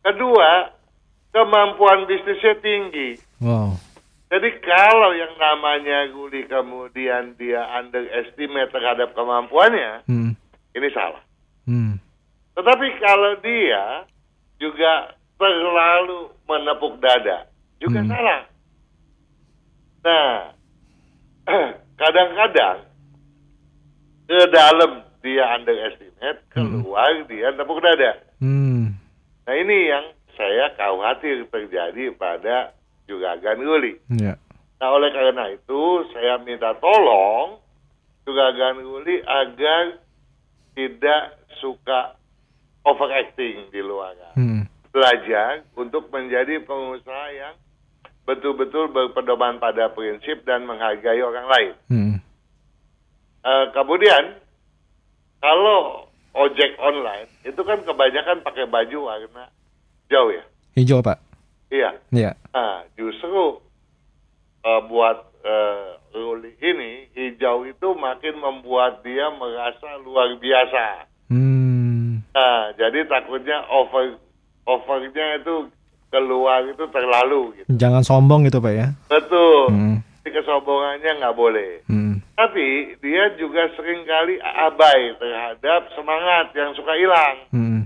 [0.00, 0.72] Kedua,
[1.30, 3.20] kemampuan bisnisnya tinggi.
[3.44, 3.76] Wow.
[4.36, 10.36] Jadi kalau yang namanya Guli kemudian dia underestimate terhadap kemampuannya, Mm.
[10.76, 11.24] ini salah.
[11.64, 11.96] Mm.
[12.52, 14.04] Tetapi kalau dia
[14.60, 17.48] juga terlalu menepuk dada,
[17.80, 18.12] juga Hmm.
[18.12, 18.40] salah.
[20.04, 20.32] Nah,
[22.04, 22.84] kadang-kadang
[24.28, 28.20] ke dalam dia underestimate, keluar dia tepuk dada.
[28.44, 28.92] Mm.
[29.48, 32.75] Nah ini yang saya khawatir terjadi pada
[33.06, 33.94] Juragan Guli.
[34.18, 34.34] Ya.
[34.82, 37.58] Nah oleh karena itu saya minta tolong
[38.26, 39.98] Juragan Guli agar
[40.76, 41.22] tidak
[41.62, 42.18] suka
[42.84, 44.14] overacting di luar.
[44.36, 44.68] Mm.
[44.92, 47.54] Belajar untuk menjadi pengusaha yang
[48.26, 51.72] betul-betul berpedoman pada prinsip dan menghargai orang lain.
[51.88, 52.16] Mm.
[53.46, 54.42] Eh, kemudian
[55.38, 59.46] kalau ojek online itu kan kebanyakan pakai baju warna
[60.06, 60.44] hijau ya.
[60.74, 61.25] Hijau Pak.
[61.70, 61.90] Iya.
[62.14, 62.32] Iya.
[62.54, 63.60] Nah, justru
[64.62, 70.86] eh, buat eh, Ruli ini hijau itu makin membuat dia merasa luar biasa.
[71.28, 72.24] Hmm.
[72.32, 74.16] Nah, jadi takutnya over
[74.64, 75.68] overnya itu
[76.08, 77.68] keluar itu terlalu gitu.
[77.76, 78.88] Jangan sombong gitu Pak ya.
[79.10, 79.68] Betul.
[79.70, 79.96] Hmm.
[80.22, 81.70] Jadi kesombongannya nggak boleh.
[81.86, 82.18] Hmm.
[82.34, 87.36] Tapi dia juga sering kali abai terhadap semangat yang suka hilang.
[87.52, 87.80] Hmm.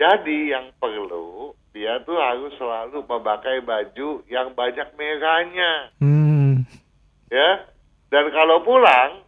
[0.00, 5.72] Jadi yang perlu dia tuh harus selalu memakai baju yang banyak merahnya.
[5.98, 6.62] Hmm.
[7.26, 7.66] ya.
[8.14, 9.26] Dan kalau pulang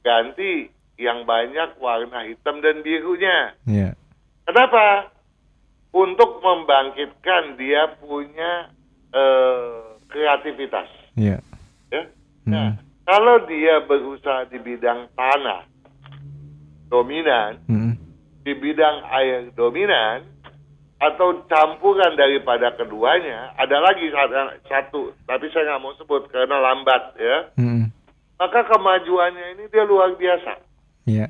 [0.00, 3.52] ganti yang banyak warna hitam dan birunya.
[3.68, 3.92] Iya.
[4.48, 5.12] Kenapa?
[5.92, 8.72] Untuk membangkitkan dia punya
[9.12, 10.88] eh, kreativitas.
[11.14, 11.38] Iya.
[11.92, 12.02] Ya.
[12.48, 12.82] Nah, Hmm.
[13.04, 15.68] kalau dia berusaha di bidang tanah
[16.90, 17.94] dominan, Mm-mm.
[18.42, 20.26] di bidang air dominan,
[21.00, 24.08] atau campuran daripada keduanya, ada lagi
[24.70, 27.36] satu, tapi saya nggak mau sebut karena lambat ya.
[27.58, 27.90] Mm-mm.
[28.38, 30.52] Maka kemajuannya ini dia luar biasa.
[31.04, 31.26] Iya.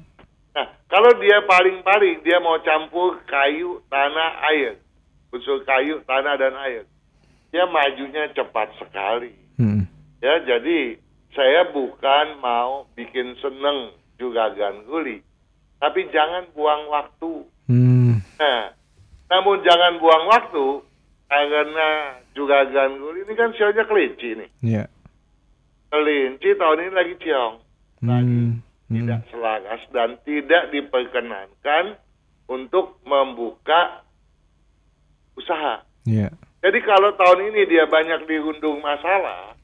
[0.54, 4.78] Nah, kalau dia paling-paling dia mau campur kayu, tanah, air,
[5.34, 6.84] unsur kayu, tanah dan air,
[7.50, 9.34] dia majunya cepat sekali.
[9.58, 9.84] Mm-mm.
[10.22, 10.96] Ya, jadi
[11.34, 14.54] saya bukan mau bikin seneng juga
[14.86, 15.18] guli,
[15.82, 17.32] tapi jangan buang waktu.
[17.66, 18.22] Hmm.
[18.38, 18.70] Nah,
[19.30, 20.66] namun jangan buang waktu
[21.28, 21.88] karena
[22.34, 24.50] juga guli ini kan sionya kelinci nih.
[24.62, 24.84] Iya.
[25.90, 27.54] Kelinci tahun ini lagi ciong.
[28.04, 28.60] Hmm.
[28.84, 31.96] tidak selaras dan tidak diperkenankan
[32.52, 34.04] untuk membuka
[35.40, 35.80] usaha.
[36.04, 36.28] Iya.
[36.60, 39.56] Jadi kalau tahun ini dia banyak dirundung masalah,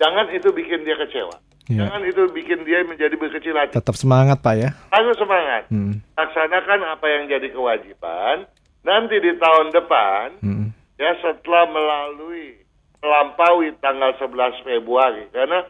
[0.00, 1.36] jangan itu bikin dia kecewa.
[1.68, 1.86] Iya.
[1.86, 3.76] Jangan itu bikin dia menjadi berkecil hati.
[3.76, 4.70] Tetap semangat Pak ya.
[4.92, 5.68] Harus semangat.
[5.68, 6.00] Hmm.
[6.16, 8.48] Laksanakan apa yang jadi kewajiban.
[8.84, 10.68] Nanti di tahun depan, Mm-mm.
[11.00, 12.60] ya setelah melalui
[13.00, 15.64] melampaui tanggal 11 Februari karena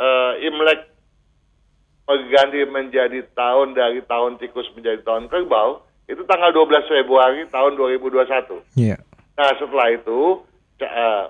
[0.00, 0.88] eh, Imlek
[2.08, 8.24] berganti menjadi tahun dari tahun tikus menjadi tahun kerbau itu tanggal 12 Februari tahun 2021.
[8.76, 8.96] Iya.
[9.36, 10.44] Nah setelah itu
[10.80, 11.24] eh,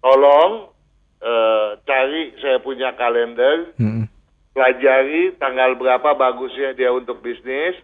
[0.00, 0.72] tolong
[1.20, 4.08] eh, cari saya punya kalender, Mm-mm.
[4.56, 7.76] pelajari tanggal berapa bagusnya dia untuk bisnis.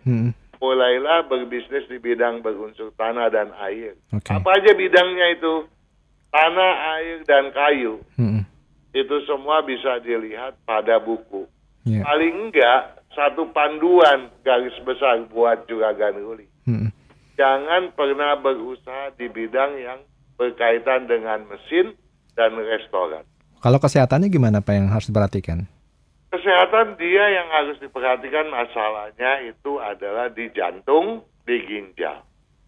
[0.59, 3.94] Mulailah berbisnis di bidang berunsur tanah dan air.
[4.14, 4.31] Oke.
[4.35, 5.66] Apa aja bidangnya itu?
[6.29, 8.05] Tanah, air, dan kayu.
[8.21, 8.44] Mm-mm.
[8.92, 11.49] Itu semua bisa dilihat pada buku.
[11.88, 12.05] Iya.
[12.05, 16.47] Paling enggak satu panduan garis besar buat juragan Ruli.
[16.68, 16.92] Mm-mm.
[17.38, 20.03] Jangan pernah berusaha di bidang yang
[20.37, 21.94] berkaitan dengan mesin
[22.37, 23.25] dan restoran.
[23.59, 25.66] Kalau kesehatannya gimana Pak yang harus diperhatikan?
[26.29, 32.21] Kesehatan dia yang harus diperhatikan masalahnya itu adalah di jantung, di ginjal.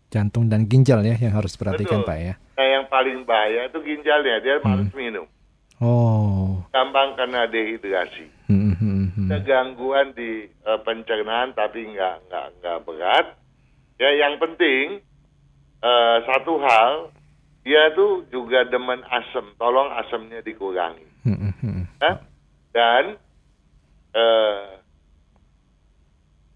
[0.09, 2.09] Jantung dan ginjal ya yang harus diperhatikan Betul.
[2.09, 2.35] Pak ya.
[2.57, 5.29] Nah yang paling bahaya itu ginjalnya, dia malas minum.
[5.81, 6.61] Oh.
[6.73, 8.29] Gampang kena dehidrasi.
[8.53, 8.77] Mm-mm.
[8.77, 9.29] Mm-mm.
[9.33, 13.27] Ada gangguan di eh, pencernaan tapi nggak nggak nggak berat.
[13.97, 15.01] Ya yang penting
[15.81, 17.13] eh, satu hal
[17.65, 19.57] dia tuh juga demen asam.
[19.57, 21.09] Tolong asamnya dikurangi.
[21.25, 21.53] Mm-mm.
[21.61, 21.85] Mm-mm.
[22.01, 22.21] ya.
[22.77, 23.17] Dan
[24.15, 24.63] eh,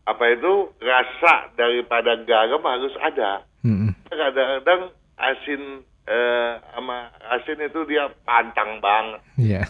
[0.05, 3.41] apa itu rasa daripada garam harus ada.
[3.65, 3.97] Mm-mm.
[4.13, 9.21] Kadang-kadang asin eh, sama asin itu dia pantang banget.
[9.41, 9.65] Iya.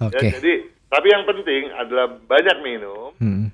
[0.00, 0.28] Ya, Oke.
[0.36, 0.54] jadi
[0.90, 3.48] tapi yang penting adalah banyak minum, Mm-mm.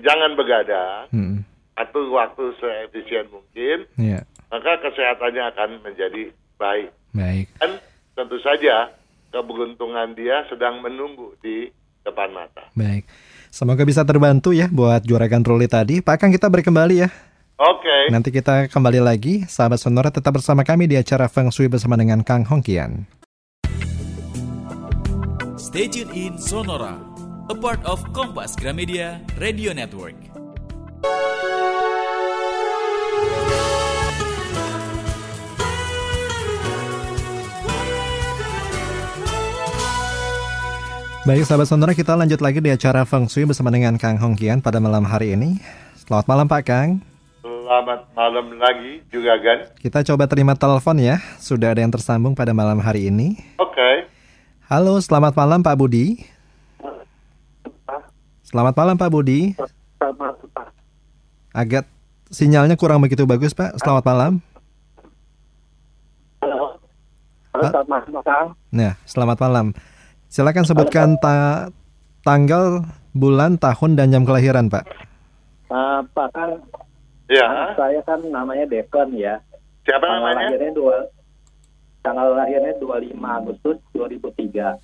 [0.00, 1.44] jangan begadang, Mm-mm.
[1.76, 4.24] atur waktu seefisien mungkin, Iya.
[4.48, 6.88] maka kesehatannya akan menjadi baik.
[7.12, 7.48] Baik.
[7.60, 7.80] Dan
[8.16, 8.88] tentu saja
[9.32, 11.68] keberuntungan dia sedang menunggu di
[12.06, 12.70] depan mata.
[12.78, 13.02] Baik.
[13.50, 15.98] Semoga bisa terbantu ya buat juragan Ruli tadi.
[15.98, 17.08] Pak Kang kita break kembali ya.
[17.56, 18.12] Oke.
[18.12, 19.48] Nanti kita kembali lagi.
[19.48, 23.08] Sahabat Sonora tetap bersama kami di acara Feng Shui bersama dengan Kang Hongkian.
[25.56, 27.00] Stay tuned in Sonora,
[27.48, 30.16] a part of Kompas Gramedia Radio Network.
[41.26, 44.78] Baik sahabat Sonora kita lanjut lagi di acara Feng Shui bersama dengan Kang Hongkian pada
[44.78, 45.58] malam hari ini.
[45.98, 47.02] Selamat malam Pak Kang.
[47.42, 49.66] Selamat malam lagi juga kan.
[49.74, 51.18] Kita coba terima telepon ya.
[51.42, 53.42] Sudah ada yang tersambung pada malam hari ini.
[53.58, 54.06] Oke.
[54.70, 56.22] Halo, selamat malam Pak Budi.
[58.46, 59.58] Selamat malam Pak Budi.
[61.50, 61.90] Agak
[62.30, 63.74] sinyalnya kurang begitu bagus Pak.
[63.82, 64.32] Selamat malam.
[66.38, 66.78] Halo.
[67.50, 68.48] Halo, selamat malam, Kang.
[68.70, 69.66] Nah, selamat malam.
[70.26, 71.70] Silakan sebutkan ta-
[72.20, 74.84] tanggal, bulan, tahun, dan jam kelahiran Pak.
[75.66, 76.50] Eh, Pak kan
[77.26, 77.74] Ya.
[77.74, 79.38] saya kan namanya Devon ya.
[79.82, 80.46] Siapa Tanggal namanya?
[80.48, 80.96] lahirnya dua
[82.00, 84.78] tanggal lahirnya 25 Agustus 2003.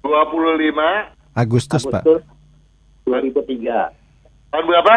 [0.00, 2.02] 25 Agustus Pak.
[2.02, 2.22] Agustus
[3.04, 3.90] 2003.
[4.48, 4.94] tahun berapa?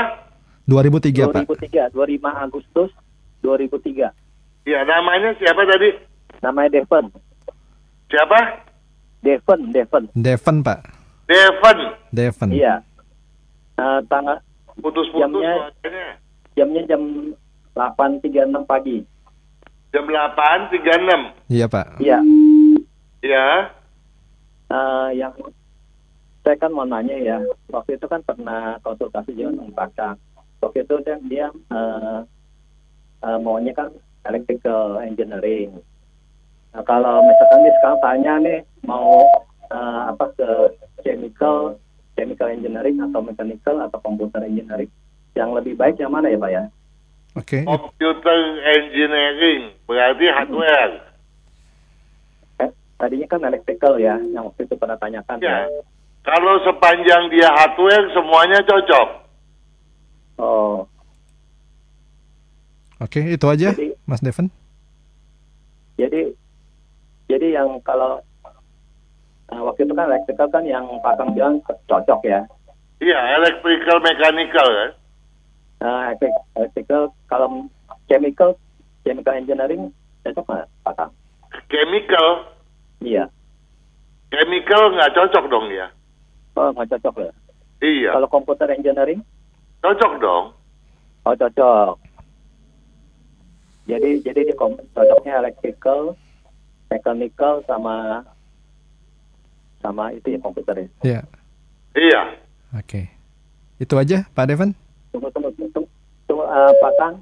[0.64, 1.46] 2003 Pak.
[1.50, 2.90] 2003, 25 Agustus
[3.42, 4.14] 2003.
[4.64, 5.90] Ya, namanya siapa tadi?
[6.40, 7.10] Namanya Devon.
[8.08, 8.40] Siapa?
[9.22, 10.04] Devon, Devon.
[10.14, 10.80] Devon Pak.
[11.26, 11.78] Devon.
[12.12, 12.50] Devon.
[12.52, 12.82] Iya.
[13.78, 14.38] Eh, tanggal
[14.72, 16.08] Putus-putus Jamnya- suaranya.
[16.56, 17.02] jamnya jam
[17.76, 18.98] 8.36 pagi.
[19.92, 21.22] Jam 8.36.
[21.48, 22.00] Iya Pak.
[22.00, 22.20] Iya.
[23.22, 23.48] Ya.
[24.72, 25.34] Eh, yang
[26.42, 27.38] saya kan mau nanya ya,
[27.70, 30.18] waktu itu kan pernah konsultasi dengan Pak Kang.
[30.58, 32.20] Waktu itu kan dia eh,
[33.22, 33.92] eh, maunya kan
[34.26, 35.78] electrical engineering.
[36.72, 39.24] Nah, kalau misalkan dia sekarang tanya nih mau
[39.68, 40.50] eh, apa ke
[41.02, 41.76] chemical,
[42.14, 44.88] chemical engineering atau mechanical atau computer engineering,
[45.34, 46.64] yang lebih baik yang mana ya Pak ya?
[47.34, 47.58] Oke.
[47.64, 48.38] Computer
[48.70, 50.94] engineering berarti hardware.
[52.58, 55.64] Eh, tadinya kan electrical ya, yang waktu itu pernah tanyakan Ya.
[55.64, 55.84] ya.
[56.22, 59.08] Kalau sepanjang dia hardware semuanya cocok.
[60.38, 60.86] Oh,
[62.98, 64.46] Oke, itu aja, Jadi- Mas Devon.
[65.98, 66.34] jadi
[67.32, 68.20] jadi yang kalau
[69.48, 72.44] eh, waktu itu kan electrical kan yang Pak Kang bilang cocok ya.
[73.00, 74.92] Iya, electrical mechanical kan.
[75.82, 77.66] Nah, elektrik- electrical kalau
[78.06, 78.54] chemical
[79.02, 79.90] chemical engineering
[80.22, 81.12] cocok nggak Pak Kang?
[81.68, 82.28] Chemical,
[83.02, 83.26] Iya.
[84.30, 85.88] chemical nggak cocok dong ya.
[86.54, 87.32] Oh, nggak cocok ya.
[87.82, 89.26] Iya, Kalau computer engineering,
[89.82, 90.46] cocok dong.
[91.24, 91.98] oh cocok.
[93.90, 96.14] Jadi jadi di kom- cocoknya electrical,
[96.92, 98.22] mechanical sama
[99.80, 100.88] sama itu ya komputer ya.
[101.02, 101.22] Ya.
[101.96, 102.22] Iya.
[102.78, 103.08] Oke.
[103.82, 104.76] Itu aja, Pak Devon.
[105.10, 105.88] Tunggu tunggu tunggu,
[106.30, 107.16] tunggu eh, Pak Kang.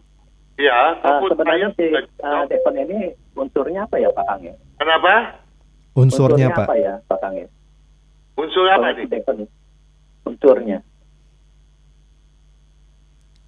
[0.59, 2.43] Iya, tapi sebenarnya saya si eh, cocok.
[2.51, 2.97] Devon ini
[3.31, 4.55] unsurnya apa ya Pak Kang ya?
[4.75, 5.13] Kenapa?
[5.95, 6.67] Unsurnya, Pak.
[6.67, 7.47] apa ya Pak Kang ya?
[8.35, 8.97] Unsur apa nih?
[8.99, 9.37] si Devon
[10.27, 10.79] unsurnya.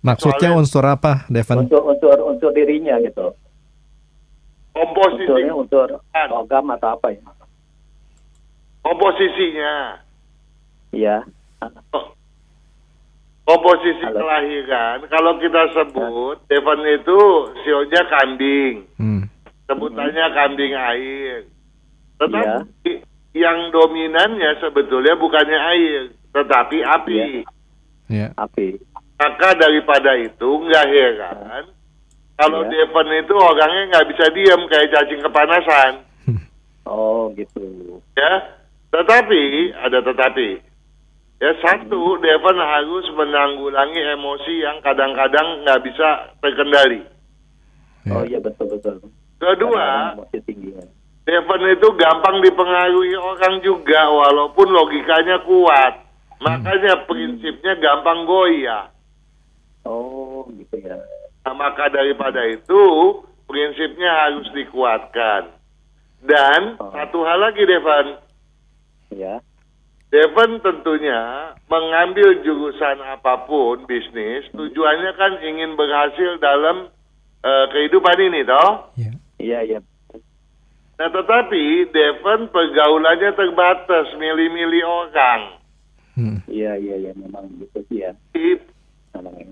[0.01, 1.67] Maksudnya Soalnya- unsur apa, Devon?
[1.67, 3.37] Unsur unsur unsur dirinya gitu.
[4.71, 6.27] Komposisi, Kan.
[6.31, 7.21] logam atau apa ya?
[8.81, 9.99] komposisinya,
[10.89, 11.21] Iya.
[13.45, 14.19] komposisi Halo.
[14.25, 14.97] kelahiran.
[15.05, 17.19] Kalau kita sebut, Devon itu
[17.61, 19.29] sionya kambing, Hmm.
[19.69, 21.45] sebutannya kambing air.
[22.17, 23.01] Tetapi Iya.
[23.37, 26.01] yang dominannya sebetulnya bukannya air,
[26.33, 27.45] tetapi api.
[28.09, 28.33] Ya.
[28.37, 28.81] Api.
[29.21, 31.63] Maka daripada itu nggak heran
[32.41, 32.89] kalau Iya.
[32.89, 35.93] Devon itu orangnya nggak bisa diam kayak cacing kepanasan,
[36.89, 37.61] Oh gitu.
[38.17, 38.57] ya.
[38.89, 39.41] Tetapi
[39.77, 40.57] ada tetapi,
[41.37, 46.07] ya satu Devon harus menanggulangi emosi yang kadang-kadang nggak bisa
[46.41, 47.05] terkendali.
[48.03, 48.11] Ya.
[48.11, 48.97] Oh iya betul betul.
[49.37, 50.83] Kedua, ya.
[51.21, 56.01] Devon itu gampang dipengaruhi orang juga walaupun logikanya kuat.
[56.41, 58.89] Makanya prinsipnya gampang goyah.
[59.85, 60.97] Oh gitu ya.
[61.41, 62.83] Nah, maka daripada itu
[63.49, 65.49] prinsipnya harus dikuatkan.
[66.21, 66.93] Dan Oh.
[66.93, 68.21] satu hal lagi Devan,
[69.11, 69.43] Ya.
[70.07, 76.87] Devon tentunya mengambil jurusan apa pun bisnis, tujuannya kan ingin berhasil dalam
[77.41, 78.91] eh, kehidupan ini toh.
[78.95, 79.11] Ya.
[79.41, 79.79] Iya iya.
[80.99, 85.41] Nah tetapi Devon pergaulannya terbatas, milih-milih orang.
[86.13, 86.37] Hmm.
[86.45, 88.11] Iya iya iya memang gitu sih ya.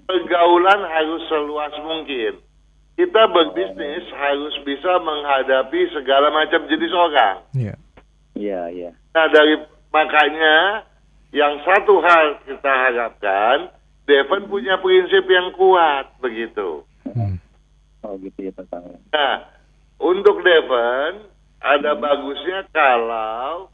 [0.10, 2.42] Pergaulan harus seluas mungkin.
[3.00, 7.38] Kita berbisnis harus bisa menghadapi segala macam jenis orang.
[7.56, 7.76] Ya.
[8.36, 8.92] Iya iya.
[9.16, 9.56] Nah dari
[9.92, 10.84] makanya
[11.32, 13.72] yang satu hal kita harapkan,
[14.04, 16.84] Devon punya prinsip yang kuat begitu.
[17.08, 17.40] Hmm.
[18.04, 18.68] Oh gitu ya Pak.
[19.16, 19.36] Nah
[20.00, 23.68] untuk Devon ada bagusnya kalau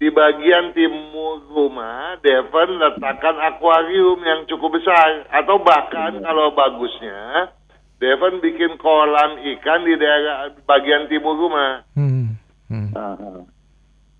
[0.00, 7.52] di bagian timur rumah Devon letakkan akuarium yang cukup besar atau bahkan kalau bagusnya
[8.00, 11.84] Devon bikin kolam ikan di daerah bagian timur rumah.
[11.92, 12.40] Hmm.
[12.72, 12.96] Hmm.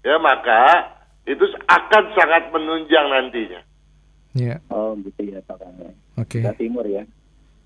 [0.05, 0.93] Ya maka
[1.25, 3.61] itu akan sangat menunjang nantinya.
[4.37, 4.61] Ya.
[4.69, 5.65] Oh gitu ya Pak.
[6.21, 6.45] Oke.
[6.45, 7.09] Ke timur ya.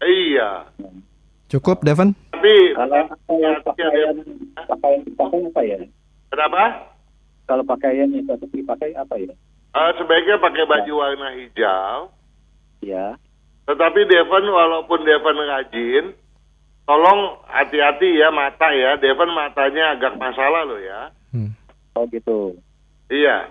[0.07, 0.71] Iya.
[0.79, 1.03] Hmm.
[1.51, 2.15] Cukup, Devon?
[2.33, 4.17] Tapi Kalau Ya, pakaian
[4.55, 5.79] pakaian dipakai apa ya?
[6.31, 6.63] kenapa?
[7.45, 9.35] Kalau pakaian yang cocok dipakai apa ya?
[9.75, 12.09] Eh, sebaiknya pakai baju warna hijau.
[12.81, 13.19] Ya.
[13.65, 16.15] Tetapi Devon walaupun Devon rajin,
[16.89, 18.97] tolong hati-hati ya mata ya.
[18.97, 21.13] Devon matanya agak masalah loh ya.
[21.33, 21.53] Hmm.
[21.97, 22.57] Oh gitu.
[23.13, 23.51] Iya.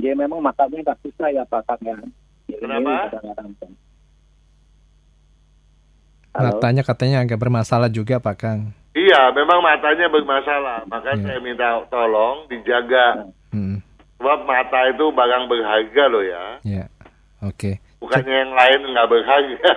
[0.00, 1.96] Dia memang makannya agak susah ya Pak Kang ya.
[2.48, 3.12] Kenapa?
[6.32, 8.72] Matanya katanya agak bermasalah juga, Pak Kang.
[8.92, 10.84] Iya, memang matanya bermasalah.
[10.84, 11.24] Maka Iya.
[11.24, 13.32] saya minta tolong dijaga.
[13.48, 13.80] Hmm.
[14.20, 16.44] Sebab mata itu barang berharga loh ya.
[16.62, 16.84] Ya.
[17.42, 17.80] Oke.
[17.98, 19.72] Bukannya yang lain nggak berharga.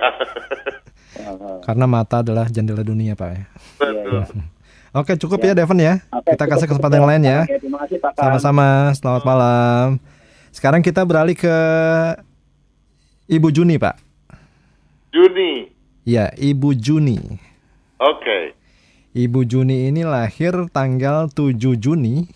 [1.66, 3.42] Karena mata adalah jendela dunia, Pak ya.
[3.80, 4.22] Betul.
[4.96, 6.00] Oke, cukup ya, Devon ya.
[6.08, 7.40] Oke, Kita kasih cukup kesempatan yang lain ya.
[7.44, 8.22] Oke, terima kasih Pak Kang.
[8.36, 8.68] Sama-sama.
[8.96, 9.86] Selamat malam.
[10.52, 11.56] Sekarang kita beralih ke
[13.28, 13.96] Ibu Juni, Pak.
[15.12, 15.68] Juni.
[16.08, 17.20] Ya, Ibu Juni.
[18.00, 18.55] Oke.
[19.16, 22.28] Ibu Juni ini lahir tanggal 7 Juni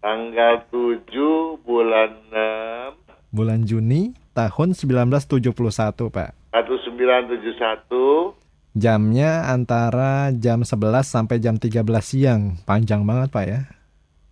[0.00, 6.30] Tanggal 7 bulan 6 Bulan Juni tahun 1971, Pak.
[6.56, 8.32] 1971
[8.72, 12.56] Jamnya antara jam 11 sampai jam 13 siang.
[12.64, 13.60] Panjang banget, Pak ya.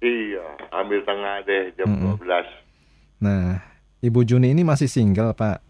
[0.01, 2.17] Iya, ambil tengah deh jam Mm-mm.
[2.17, 2.49] 12.
[3.21, 3.61] Nah,
[4.01, 5.61] Ibu Juni ini masih single, Pak.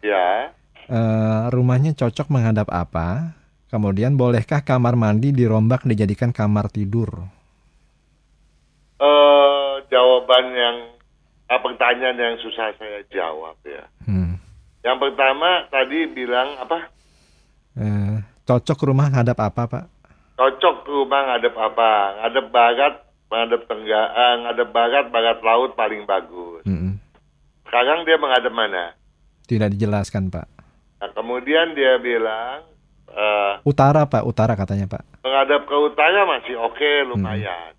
[0.00, 0.54] Ya,
[0.86, 3.34] Eh, rumahnya cocok menghadap apa?
[3.76, 7.28] Kemudian bolehkah kamar mandi dirombak dijadikan kamar tidur?
[8.96, 10.76] eh jawaban yang
[11.52, 13.84] ah, pertanyaan yang susah saya jawab ya.
[14.08, 14.40] Hmm.
[14.80, 16.88] Yang pertama tadi bilang apa?
[17.76, 18.16] Eh,
[18.48, 19.84] cocok rumah hadap apa, Pak?
[20.40, 22.24] Cocok rumah ngadep apa?
[22.24, 22.94] Ngadep barat,
[23.28, 26.64] ngadep tenggara, eh, ngadep barat, barat laut paling bagus.
[26.64, 26.96] Mm-mm.
[27.68, 28.96] Sekarang dia menghadap mana?
[29.44, 30.48] Tidak dijelaskan, Pak.
[31.04, 32.64] Nah, kemudian dia bilang
[33.10, 34.22] eh, Utara, Pak.
[34.26, 35.02] Utara katanya, Pak.
[35.22, 37.74] menghadap ke utara masih oke, lumayan.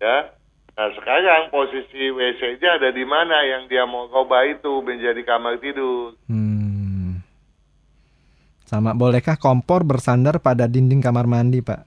[0.00, 0.32] Ya.
[0.80, 6.16] Nah, sekarang posisi WC-nya ada di mana yang dia mau coba itu menjadi kamar tidur?
[6.24, 7.20] Hmm.
[8.64, 11.84] Sama, bolehkah kompor bersandar pada dinding kamar mandi, Pak?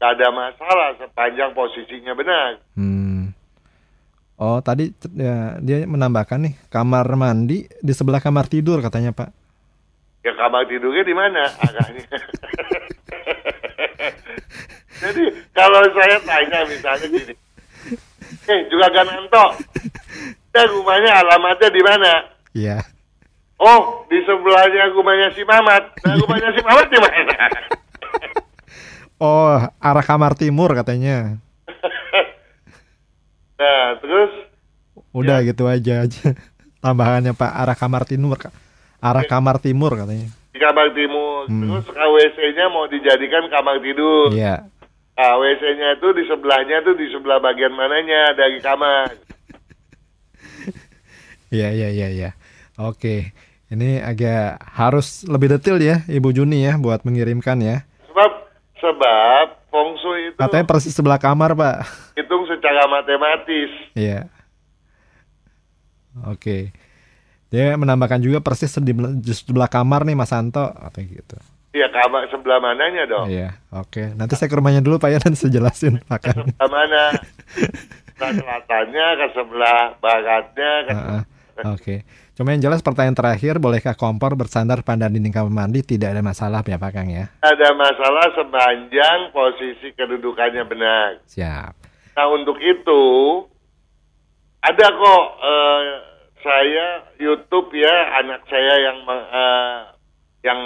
[0.00, 2.64] Gak ada masalah sepanjang posisinya benar.
[2.72, 3.36] Hmm.
[4.40, 9.43] Oh, tadi ya, dia menambahkan nih, kamar mandi di sebelah kamar tidur katanya, Pak.
[10.24, 12.04] Ya kamar tidurnya di mana arahnya?
[15.04, 17.34] Jadi kalau saya tanya misalnya gini,
[18.48, 19.60] eh juga Gananto,
[20.48, 22.12] dan rumahnya alamatnya di mana?
[22.56, 22.78] Iya.
[23.60, 25.92] Oh, di sebelahnya rumahnya si Mamat.
[26.08, 27.36] Nah, rumahnya si Mamat di mana?
[29.20, 31.36] Oh, arah kamar timur katanya.
[33.60, 34.32] nah, terus
[35.14, 36.34] Udah gitu aja aja.
[36.82, 38.40] Tambahannya Pak, arah kamar timur.
[38.40, 38.63] Kak.
[39.04, 40.32] Arah kamar timur katanya.
[40.48, 41.44] di kamar timur.
[41.44, 41.66] Hmm.
[41.66, 44.32] Terus WC-nya mau dijadikan kamar tidur.
[44.32, 44.64] Iya.
[45.14, 49.12] Nah, WC-nya itu di sebelahnya tuh di sebelah bagian mananya dari kamar.
[51.50, 52.30] Iya, iya, iya, iya.
[52.74, 53.30] Oke.
[53.70, 57.86] Ini agak harus lebih detail ya Ibu Juni ya buat mengirimkan ya.
[58.10, 58.30] Sebab
[58.78, 61.86] sebab feng shui itu Katanya persis sebelah kamar, Pak.
[62.14, 63.70] hitung secara matematis.
[63.94, 64.26] Iya.
[66.26, 66.70] Oke.
[67.52, 71.36] Dia menambahkan juga persis di di sebelah kamar nih Mas Santo atau gitu.
[71.74, 73.26] Iya, kamar sebelah mananya dong.
[73.26, 74.14] Iya, oke.
[74.14, 76.36] Nanti saya ke rumahnya dulu Pak ya dan saya jelasin Pak kan.
[76.46, 77.02] Sebelah mana?
[78.14, 81.22] Sebelah selatannya ke sebelah baratnya ke Heeh.
[81.70, 81.96] Oke.
[82.34, 85.86] Cuma yang jelas pertanyaan terakhir, bolehkah kompor bersandar pada dinding kamar mandi?
[85.86, 87.30] Tidak ada masalah ya Pak Kang ya.
[87.38, 91.22] ada masalah sepanjang posisi kedudukannya benar.
[91.30, 91.72] Siap.
[92.18, 93.02] Nah untuk itu
[94.62, 95.86] ada kok eh,
[96.44, 96.86] saya
[97.16, 99.78] YouTube ya anak saya yang eh,
[100.44, 100.60] yang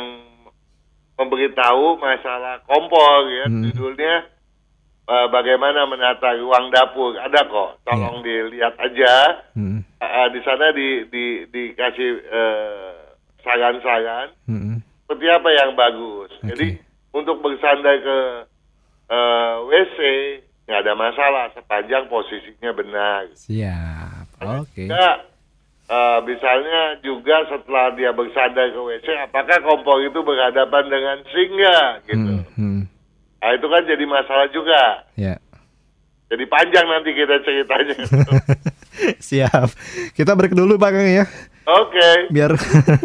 [1.14, 3.62] memberitahu masalah kompor ya Hmm.
[3.64, 4.14] judulnya
[5.08, 9.14] eh, bagaimana menata ruang dapur ada kok tolong dilihat aja
[9.54, 9.82] Hmm.
[9.98, 12.92] Eh, di sana di, di dikasih eh,
[13.40, 14.78] saran-saran Hmm.
[15.02, 16.30] seperti apa yang bagus.
[16.38, 16.54] Oke.
[16.54, 16.68] Jadi
[17.10, 18.18] untuk bersandar ke
[19.08, 19.98] eh, WC
[20.68, 23.24] nggak ada masalah sepanjang posisinya benar.
[23.32, 24.26] Siap.
[24.60, 24.84] Oke.
[24.86, 25.24] Ya,
[25.88, 31.90] eh, misalnya juga setelah dia bersandar ke WC, apakah kompor itu berhadapan dengan sink nggak?
[32.06, 32.32] Gitu.
[32.32, 32.44] Hmm.
[32.54, 32.82] Hmm.
[33.38, 35.08] Nah itu kan jadi masalah juga.
[35.16, 35.40] Ya.
[36.28, 37.96] Jadi panjang nanti kita ceritanya.
[39.32, 39.68] Siap.
[40.12, 41.24] Kita break dulu Pak Kang ya.
[41.68, 42.28] Oke.
[42.28, 42.52] Biar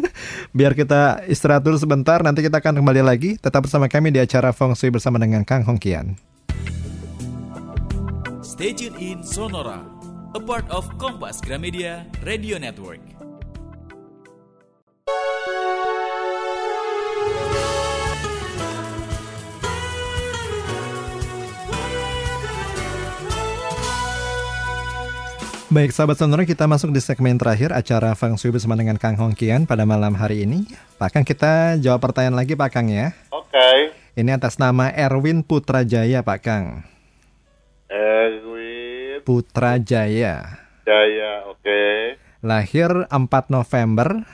[0.57, 3.39] biar kita istirahat dulu sebentar, nanti kita akan kembali lagi.
[3.39, 6.19] Tetap bersama kami di acara Feng Shui bersama dengan Kang Hongkian.
[8.43, 9.81] Stay tuned in Sonora,
[10.33, 12.97] a part of Kompas Gramedia Radio Network.
[25.69, 29.69] Baik, sahabat sonora, kita masuk di segmen terakhir acara Feng Shui bersama dengan Kang Hongkian
[29.69, 30.65] pada malam hari ini.
[30.97, 33.13] Pak Kang, kita jawab pertanyaan lagi Pak Kang ya.
[33.29, 33.93] Oke.
[34.17, 36.65] Ini atas nama Erwin Putrajaya Pak Kang.
[37.89, 38.52] Erwin
[39.23, 40.59] Putrajaya.
[40.83, 42.19] Jaya, oke.
[42.43, 44.27] Lahir 4 November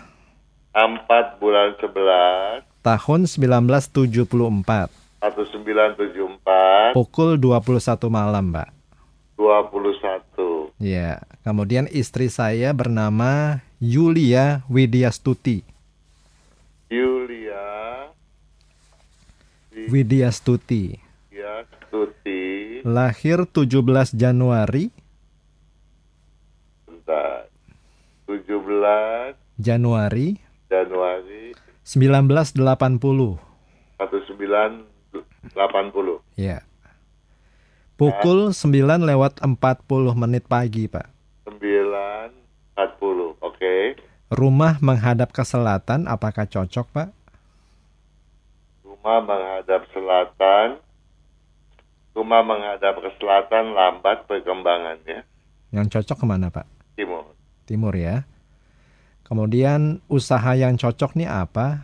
[0.74, 4.90] 4 bulan 11 tahun 1974.
[5.20, 8.70] 1974 Pukul 21 malam, Mbak.
[9.38, 15.68] 21 Ya, kemudian istri saya bernama Yulia Widyastuti.
[16.88, 18.08] Yulia
[19.92, 21.09] Widyastuti.
[22.80, 24.88] Ya Lahir 17 Januari
[26.88, 27.52] bentar
[28.28, 33.42] 17 Januari Januari 1980.
[33.98, 36.62] 1980 Ya.
[38.00, 41.12] Pukul 9 lewat 40 menit pagi, Pak.
[41.50, 43.76] 9.40, oke.
[44.30, 47.10] Rumah menghadap ke selatan, apakah cocok, Pak?
[48.86, 50.80] Rumah menghadap selatan.
[52.20, 55.24] Rumah menghadap ke selatan lambat perkembangannya.
[55.72, 56.68] Yang cocok ke mana, Pak?
[57.00, 57.32] Timur.
[57.64, 58.28] Timur ya.
[59.24, 61.80] Kemudian usaha yang cocok nih apa?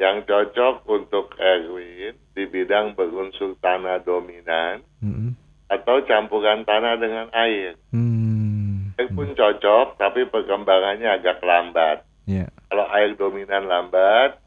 [0.00, 5.36] Yang cocok untuk Erwin di bidang berunsur tanah dominan Mm-mm.
[5.68, 7.76] atau campuran tanah dengan air.
[7.92, 8.96] Hmm.
[8.96, 12.08] Air pun cocok, tapi perkembangannya agak lambat.
[12.24, 12.48] Ya.
[12.72, 14.40] Kalau air dominan lambat,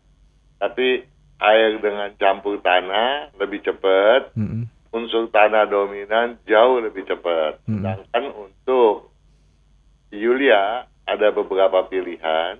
[0.57, 1.05] tapi
[1.37, 4.33] air dengan campur tanah lebih cepat.
[4.33, 4.80] Mm-mm.
[4.91, 7.63] Unsur tanah dominan jauh lebih cepat.
[7.63, 7.79] Hmm.
[7.79, 9.11] Sedangkan untuk
[10.11, 12.59] Yulia ada beberapa pilihan,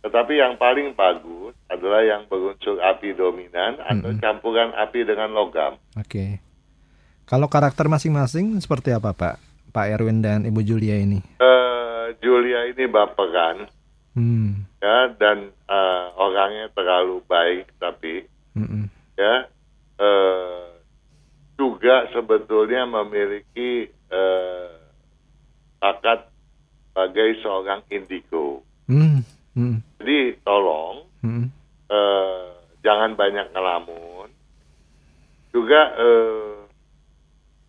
[0.00, 4.22] tetapi yang paling bagus adalah yang berunsur api dominan atau Mm-mm.
[4.24, 5.76] campuran api dengan logam.
[5.96, 6.40] Oke.
[7.26, 9.36] Kalau karakter masing-masing seperti apa, Pak?
[9.74, 11.20] Pak Erwin dan Ibu Julia ini.
[11.36, 13.68] Eh, Julia ini baperan,
[14.16, 14.64] Hmm.
[14.80, 18.24] ya, dan eh, orangnya terlalu baik, tapi
[18.56, 18.88] Mm-mm.
[19.20, 19.44] ya
[20.00, 20.64] eh,
[21.56, 24.76] juga sebetulnya memiliki eh,
[25.80, 26.28] bakat
[26.92, 28.62] sebagai seorang indigo.
[28.88, 29.24] Hmm.
[29.56, 29.80] Hmm.
[30.00, 31.48] Jadi tolong Hmm.
[31.90, 32.48] eh,
[32.84, 34.28] jangan banyak ngelamun.
[35.50, 36.56] Juga eh,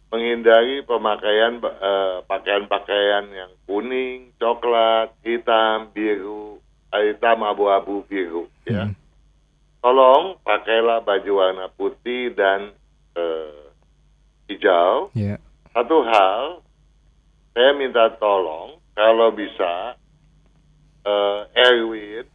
[0.08, 6.60] menghindari pemakaian eh, pakaian-pakaian yang kuning, coklat, hitam, biru,
[6.92, 8.48] eh, hitam, abu-abu, biru.
[8.68, 8.96] Ya, Hmm.
[9.80, 12.72] tolong pakailah baju warna putih dan
[13.16, 13.67] eh,
[14.48, 15.12] hijau.
[15.14, 15.38] Ya.
[15.72, 16.64] Satu hal,
[17.54, 19.96] saya minta tolong kalau bisa
[21.08, 22.26] eh, Erwin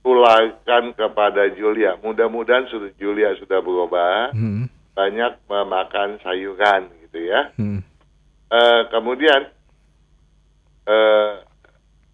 [0.00, 1.96] tularkan kepada Julia.
[2.00, 4.68] Mudah-mudahan sudah Julia sudah berubah, Hmm.
[4.96, 7.52] banyak memakan sayuran gitu ya.
[7.56, 7.80] Hmm.
[8.50, 9.48] Eh, kemudian
[10.84, 11.32] eh,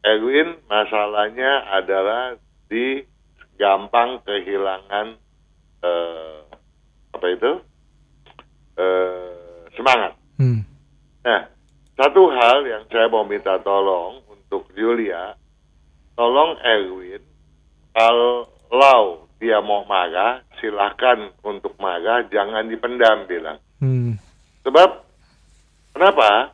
[0.05, 2.37] Erwin masalahnya adalah
[2.69, 3.03] di
[3.57, 5.17] gampang kehilangan
[5.83, 6.39] eh,
[7.17, 7.53] apa itu
[8.77, 10.13] eh, semangat.
[10.37, 10.63] Hmm.
[11.25, 11.43] Nah,
[11.97, 15.35] satu hal yang saya mau minta tolong untuk Julia,
[16.15, 17.25] tolong Erwin,
[17.97, 18.47] kalau
[19.37, 23.59] dia mau marah, silahkan untuk marah, jangan dipendam bilang.
[23.81, 24.17] Hmm.
[24.65, 25.05] Sebab,
[25.93, 26.53] kenapa?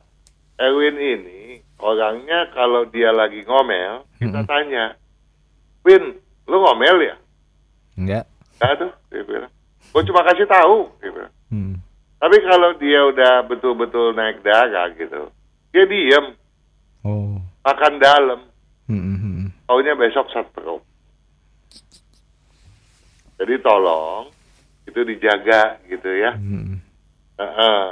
[0.58, 4.50] Erwin ini, orangnya kalau dia lagi ngomel, kita Mm-mm.
[4.50, 4.94] tanya,
[5.82, 7.16] Win, lu ngomel ya?
[7.98, 8.24] Enggak.
[8.62, 9.52] Enggak tuh, dia bilang.
[9.90, 11.34] Gue cuma kasih tahu, dia bilang.
[11.50, 11.74] Hmm.
[12.22, 15.26] Tapi kalau dia udah betul-betul naik darah gitu,
[15.74, 16.38] dia diem,
[17.02, 17.34] Oh.
[17.66, 18.46] makan dalam,
[18.86, 19.02] Hmm.
[19.02, 19.46] hmm, hmm.
[19.66, 20.86] taunya besok stroke.
[23.42, 24.30] Jadi tolong
[24.86, 26.38] itu dijaga gitu ya.
[26.38, 26.78] Hmm.
[27.42, 27.90] Heeh.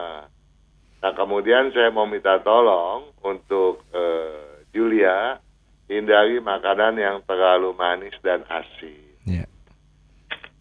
[1.01, 5.43] Nah kemudian saya mau minta tolong untuk eh, Julia
[5.91, 8.95] hindari makanan yang terlalu manis dan asin.
[9.27, 9.51] Ya.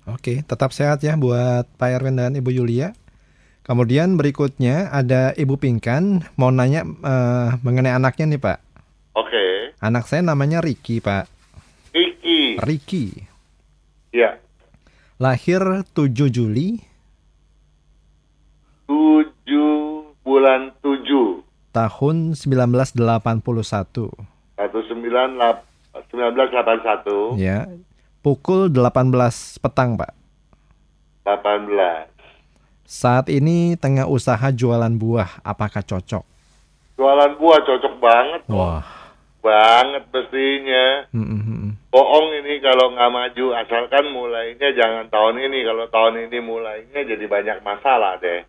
[0.09, 2.97] Oke, tetap sehat ya buat Pak Erwin dan Ibu Yulia.
[3.61, 8.59] Kemudian berikutnya ada Ibu Pinkan mau nanya eh, mengenai anaknya nih Pak.
[9.13, 9.45] Oke,
[9.77, 11.27] Anak saya namanya Ricky Pak.
[11.89, 13.25] Iki, Ricky.
[14.09, 14.37] ya
[15.17, 15.93] Lahir 7
[16.29, 16.79] Juli
[18.85, 19.71] tujuh
[20.19, 22.97] bulan tujuh tahun 1981.
[24.55, 25.65] satu sembilan lap-
[26.09, 27.65] 1981 Ya.
[28.19, 29.13] Pukul 18
[29.57, 30.11] petang Pak.
[31.23, 32.09] 18
[32.89, 35.45] Saat ini tengah usaha jualan buah.
[35.45, 36.25] Apakah cocok?
[36.97, 38.41] jualan buah cocok banget.
[38.49, 38.83] Wah.
[39.39, 41.71] banget mestinya Hmm, hmm, hmm.
[41.87, 47.23] bohong ini kalau nggak maju asalkan mulainya jangan tahun ini kalau tahun ini mulainya jadi
[47.23, 48.43] banyak masalah deh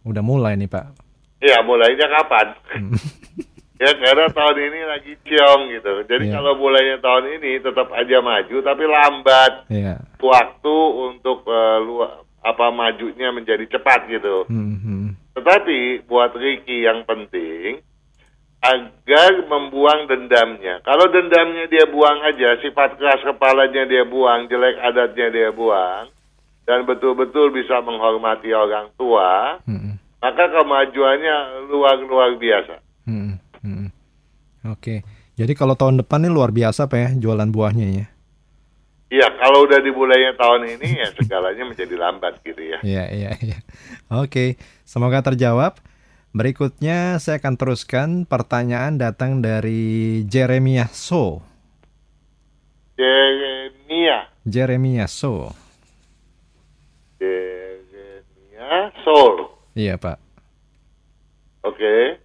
[0.00, 0.96] Udah mulai nih Pak.
[1.40, 2.96] ya mulainya kapan Hmm.
[3.84, 6.32] ya karena tahun ini lagi ciong gitu jadi Iya.
[6.32, 10.00] kalau mulainya tahun ini tetap aja maju tapi lambat Iya.
[10.16, 15.12] waktu untuk eh, lu- apa majunya menjadi cepat gitu Hmm.
[15.36, 17.80] Tetapi buat Ricky yang penting
[18.60, 20.84] agar membuang dendamnya.
[20.84, 26.12] Kalau dendamnya dia buang aja, sifat keras kepalanya dia buang, jelek adatnya dia buang,
[26.68, 31.36] dan betul-betul bisa menghormati orang tua, Hmm, maka kemajuannya
[31.72, 32.74] luar-luar biasa.
[33.08, 33.32] hmm,
[33.64, 33.88] hmm.
[34.68, 35.00] Oke.
[35.40, 38.06] Jadi kalau tahun depan nih luar biasa Pak ya jualan buahnya ya.
[39.10, 42.78] Iya, kalau udah dimulainya tahun ini ya segalanya menjadi lambat gitu ya.
[42.86, 43.58] Iya, iya, iya.
[44.06, 44.54] Oke,
[44.86, 45.82] semoga terjawab.
[46.30, 51.42] Berikutnya saya akan teruskan pertanyaan datang dari Jeremiah So.
[52.94, 55.58] Jeremia, Jeremiah So.
[57.18, 59.50] Jeremia Soul.
[59.74, 60.22] Iya, Pak.
[61.66, 62.22] Oke.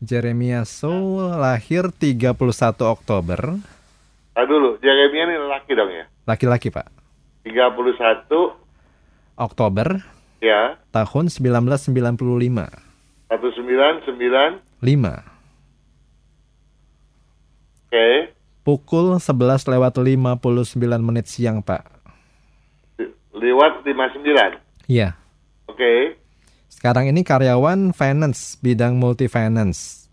[0.00, 2.32] Jeremia So lahir 31
[2.88, 3.60] Oktober.
[4.36, 6.04] Nah dulu, Jeremia ini laki dong ya?
[6.28, 6.92] Laki-laki, Pak.
[7.48, 8.28] 31
[9.40, 9.88] Oktober
[10.44, 12.68] ya, tahun 1995.
[13.32, 14.60] 199.
[14.84, 15.24] 5.
[17.88, 18.08] Oke.
[18.60, 21.86] Pukul 11 lewat 59 menit siang, Pak.
[23.32, 24.58] Lewat 59.
[24.84, 25.16] Iya.
[25.70, 26.18] Oke.
[26.68, 30.12] Sekarang ini karyawan finance, bidang multi finance.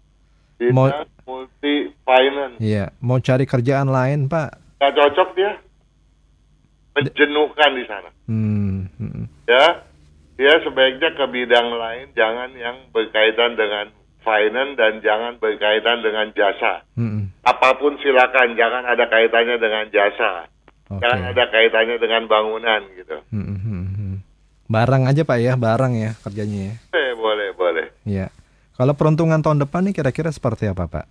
[0.57, 0.93] Bidang Mau-
[1.27, 2.55] multi finance.
[2.59, 4.79] Iya, mau cari kerjaan lain, Pak.
[4.79, 5.51] Gak cocok dia.
[6.93, 8.09] Menjenuhkan di sana.
[8.29, 9.25] Hmm, hmm.
[9.49, 9.87] Ya.
[10.33, 13.93] Dia sebaiknya ke bidang lain, jangan yang berkaitan dengan
[14.25, 16.81] finance dan jangan berkaitan dengan jasa.
[16.97, 17.29] hmm.
[17.45, 20.49] Apa pun silakan, jangan ada kaitannya dengan jasa.
[20.89, 21.05] Oke.
[21.05, 23.17] Jangan ada kaitannya dengan bangunan gitu.
[23.29, 24.15] Hmm, hmm, hmm.
[24.73, 26.73] Barang aja, Pak ya, barang ya kerjanya ya.
[26.97, 27.85] Eh, boleh, boleh.
[28.09, 28.33] Iya.
[28.73, 31.05] Kalau peruntungan tahun depan nih kira-kira seperti apa, Pak?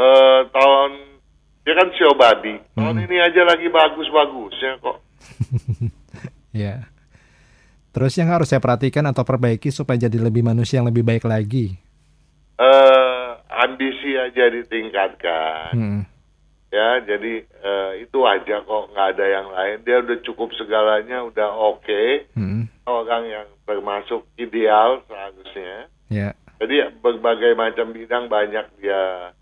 [0.00, 0.90] Eh tahun
[1.60, 2.56] dia kan show babi.
[2.72, 3.04] Tahun Hmm.
[3.04, 4.98] ini aja lagi bagus-bagusnya kok.
[6.50, 6.88] Iya.
[7.94, 11.76] Terus yang harus saya perhatikan atau perbaiki supaya jadi lebih manusia yang lebih baik lagi.
[12.56, 15.72] eh ambisi aja ditingkatkan.
[15.72, 16.02] Hmm.
[16.70, 19.76] Ya, jadi eh, itu aja kok nggak ada yang lain.
[19.82, 22.30] Dia udah cukup segalanya, udah oke.
[22.36, 22.70] Hmm.
[22.84, 25.90] Orang yang termasuk ideal seharusnya.
[26.08, 26.30] Ya.
[26.60, 29.32] Jadi berbagai macam bidang banyak dia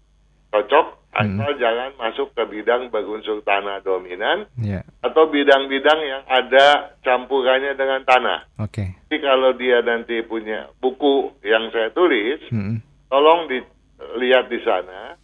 [0.50, 0.96] cocok.
[1.08, 4.86] Asal jangan masuk ke bidang berunsur tanah dominan Ya.
[5.02, 8.46] atau bidang-bidang yang ada campurannya dengan tanah.
[8.60, 8.94] Oke.
[9.08, 12.78] Jadi kalau dia nanti punya buku yang saya tulis, Hmm.
[13.08, 15.18] tolong dilihat di sana.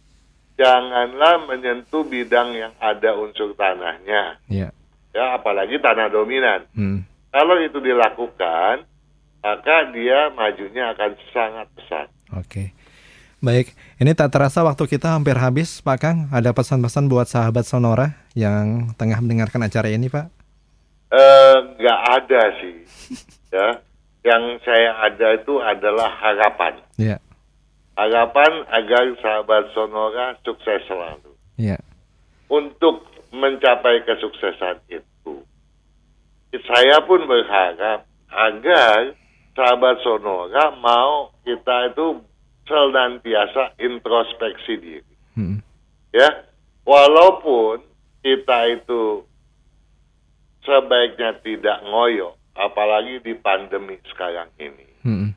[0.55, 4.39] Janganlah menyentuh bidang yang ada unsur tanahnya.
[4.47, 4.71] Ya.
[5.11, 6.63] Ya, apalagi tanah dominan.
[6.71, 7.07] Hmm.
[7.29, 8.83] Kalau itu dilakukan,
[9.39, 12.07] maka dia majunya akan sangat pesat.
[12.33, 12.71] Oke.
[13.45, 16.17] Baik, ini tak terasa waktu kita hampir habis, Pak Kang.
[16.33, 20.33] Ada pesan-pesan buat sahabat Sonora yang tengah mendengarkan acara ini, Pak?
[21.13, 22.77] Eh, nggak ada sih.
[23.55, 23.79] Ya,
[24.27, 26.75] yang saya ada itu adalah harapan.
[26.99, 27.23] Ya.
[27.95, 31.31] Harapan agar sahabat Sonora sukses selalu.
[31.55, 31.79] Ya.
[32.51, 35.39] untuk mencapai kesuksesan itu.
[36.51, 39.15] Saya pun berharap agar
[39.55, 42.19] sahabat Sonora mau kita itu
[42.65, 45.13] senantiasa introspeksi diri.
[45.37, 45.61] Hmm.
[46.13, 46.45] Ya,
[46.85, 47.81] walaupun
[48.25, 49.25] kita itu
[50.65, 54.87] sebaiknya tidak ngoyo, apalagi di pandemi sekarang ini.
[55.05, 55.29] Hmm.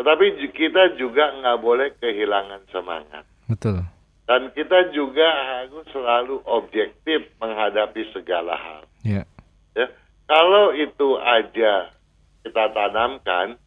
[0.00, 3.24] Tetapi kita juga nggak boleh kehilangan semangat.
[3.48, 3.84] Betul.
[4.24, 8.82] Dan kita juga harus selalu objektif menghadapi segala hal.
[9.04, 9.28] Ya.
[9.76, 9.92] Ya,
[10.24, 11.92] kalau itu aja
[12.40, 13.59] kita tanamkan,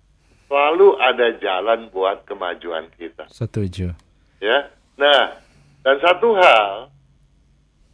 [0.54, 3.26] selalu ada jalan buat kemajuan kita.
[3.26, 3.90] Setuju.
[4.38, 4.70] Ya,
[5.02, 5.42] nah,
[5.82, 6.94] dan satu hal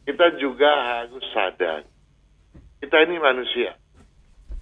[0.03, 1.87] kita juga harus sadar,
[2.83, 3.79] kita ini manusia.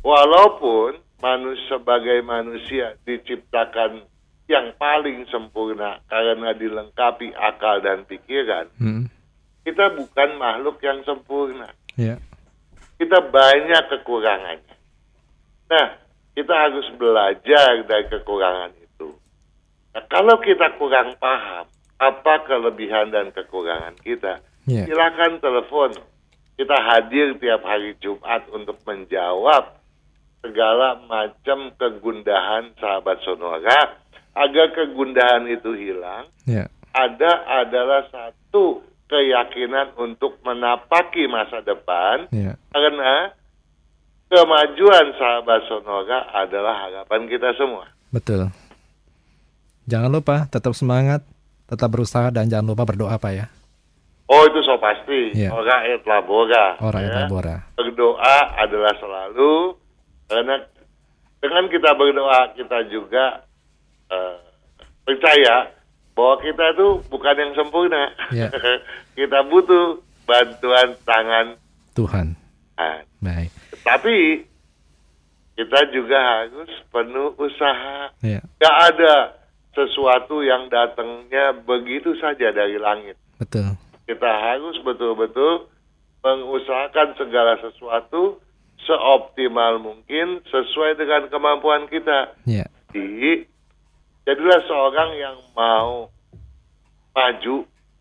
[0.06, 4.06] Walaupun manusia sebagai manusia diciptakan
[4.46, 9.10] yang paling sempurna karena dilengkapi akal dan pikiran, Hmm.
[9.66, 11.74] kita bukan makhluk yang sempurna.
[11.98, 12.22] Ya.
[13.02, 14.76] Kita banyak kekurangannya.
[15.74, 15.88] Nah,
[16.38, 19.10] kita harus belajar dari kekurangan itu.
[19.98, 21.66] Nah, kalau kita kurang paham
[21.98, 24.86] apa kelebihan dan kekurangan kita, Ya.
[24.86, 25.98] silakan telepon.
[26.54, 29.82] Kita hadir tiap hari Jumat untuk menjawab
[30.46, 33.98] segala macam kegundahan sahabat Sonora
[34.38, 36.70] agar kegundahan itu hilang Ya.
[36.94, 42.54] ada adalah satu keyakinan untuk menapaki masa depan Ya.
[42.70, 43.34] karena
[44.28, 47.88] kemajuan sahabat Sonora adalah harapan kita semua.
[48.12, 48.52] Betul.
[49.88, 51.24] Jangan lupa tetap semangat,
[51.68, 53.48] tetap berusaha dan jangan lupa berdoa, Pak ya.
[54.28, 55.32] Oh itu so pasti.
[55.32, 55.56] Iya.
[55.56, 56.76] Ora et labora.
[56.84, 57.16] Ora et ya.
[57.24, 57.56] labora.
[57.80, 59.80] Berdoa adalah selalu
[60.28, 60.56] karena
[61.40, 63.48] dengan kita berdoa kita juga
[64.12, 64.38] eh,
[65.08, 65.72] percaya
[66.12, 68.12] bahwa kita itu bukan yang sempurna.
[68.36, 68.52] Iya.
[69.20, 71.56] kita butuh bantuan tangan
[71.96, 72.36] Tuhan.
[72.76, 73.00] Tuhan.
[73.24, 73.67] Baik.
[73.88, 74.44] Tapi
[75.58, 78.14] kita juga harus penuh usaha.
[78.22, 78.44] Ya.
[78.62, 79.14] Gak ada
[79.74, 83.18] sesuatu yang datangnya begitu saja dari langit.
[83.42, 83.78] Betul.
[84.06, 85.70] Kita harus betul-betul
[86.22, 88.42] mengusahakan segala sesuatu
[88.86, 92.38] seoptimal mungkin sesuai dengan kemampuan kita.
[92.46, 92.66] Ya.
[92.94, 93.46] Jadi,
[94.26, 96.10] jadilah seorang yang mau
[97.18, 97.56] maju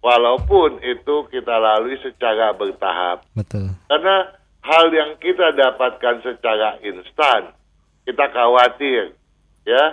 [0.05, 3.25] walaupun itu kita lalui secara bertahap.
[3.33, 3.73] Betul.
[3.89, 4.31] Karena
[4.67, 7.55] hal yang kita dapatkan secara instan,
[8.03, 9.15] kita khawatir
[9.63, 9.85] ya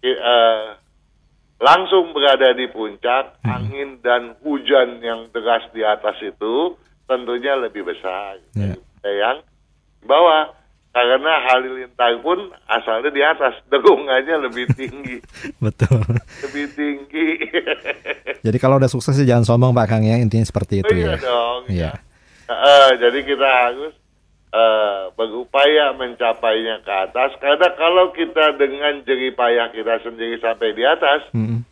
[0.00, 0.66] eh,
[1.58, 6.74] langsung berada di puncak, angin dan hujan yang deras di atas itu
[7.04, 8.74] tentunya lebih besar Ya.
[8.74, 9.36] daripada yang
[10.02, 10.56] bawah.
[10.90, 15.22] Karena halilintar pun asalnya di atas, dengungannya lebih tinggi,
[15.62, 16.02] Betul.
[16.42, 17.28] lebih tinggi.
[18.42, 21.06] Jadi kalau udah sukses sih jangan sombong Pak Kang ya, intinya seperti itu Oh, iya
[21.06, 21.16] ya.
[21.22, 21.62] dong.
[21.70, 21.90] Iya.
[23.02, 23.94] Jadi kita harus
[24.50, 27.30] eh, berupaya mencapainya ke atas.
[27.38, 31.62] Karena kalau kita dengan jerih payah kita sendiri sampai di atas, Mm-mm.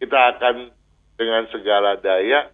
[0.00, 0.72] kita akan
[1.18, 2.48] dengan segala daya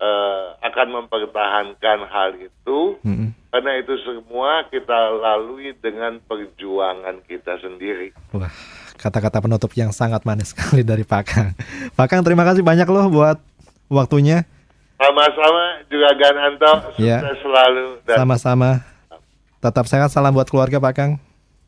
[0.00, 3.00] eh, akan mempertahankan hal itu.
[3.02, 3.32] Mm-mm.
[3.52, 8.16] Karena itu semua kita lalui dengan perjuangan kita sendiri.
[8.32, 8.48] Wah,
[8.96, 11.52] kata-kata penutup yang sangat manis sekali dari Pak Kang.
[11.92, 13.36] Pak Kang terima kasih banyak loh buat
[13.92, 14.48] waktunya.
[15.02, 17.18] Sama-sama juga Gananto, sukses Iya.
[17.42, 18.70] selalu dan Sama-sama.
[19.58, 21.12] Tetap sehat, salam buat keluarga Pak Kang.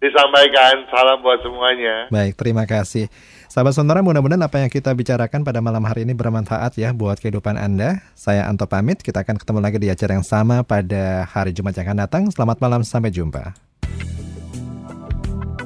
[0.05, 2.13] disampaikan salam buat semuanya.
[2.13, 3.09] Baik, terima kasih.
[3.49, 7.57] Sahabat Sonora, mudah-mudahan apa yang kita bicarakan pada malam hari ini bermanfaat ya buat kehidupan
[7.57, 8.05] Anda.
[8.13, 11.89] Saya Anto pamit, kita akan ketemu lagi di acara yang sama pada hari Jumat yang
[11.89, 12.23] akan datang.
[12.29, 13.57] Selamat malam, sampai jumpa.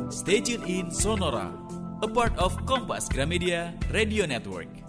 [0.07, 1.51] Stay tuned in Sonora,
[1.99, 4.88] a part of Kompas Gramedia Radio Network.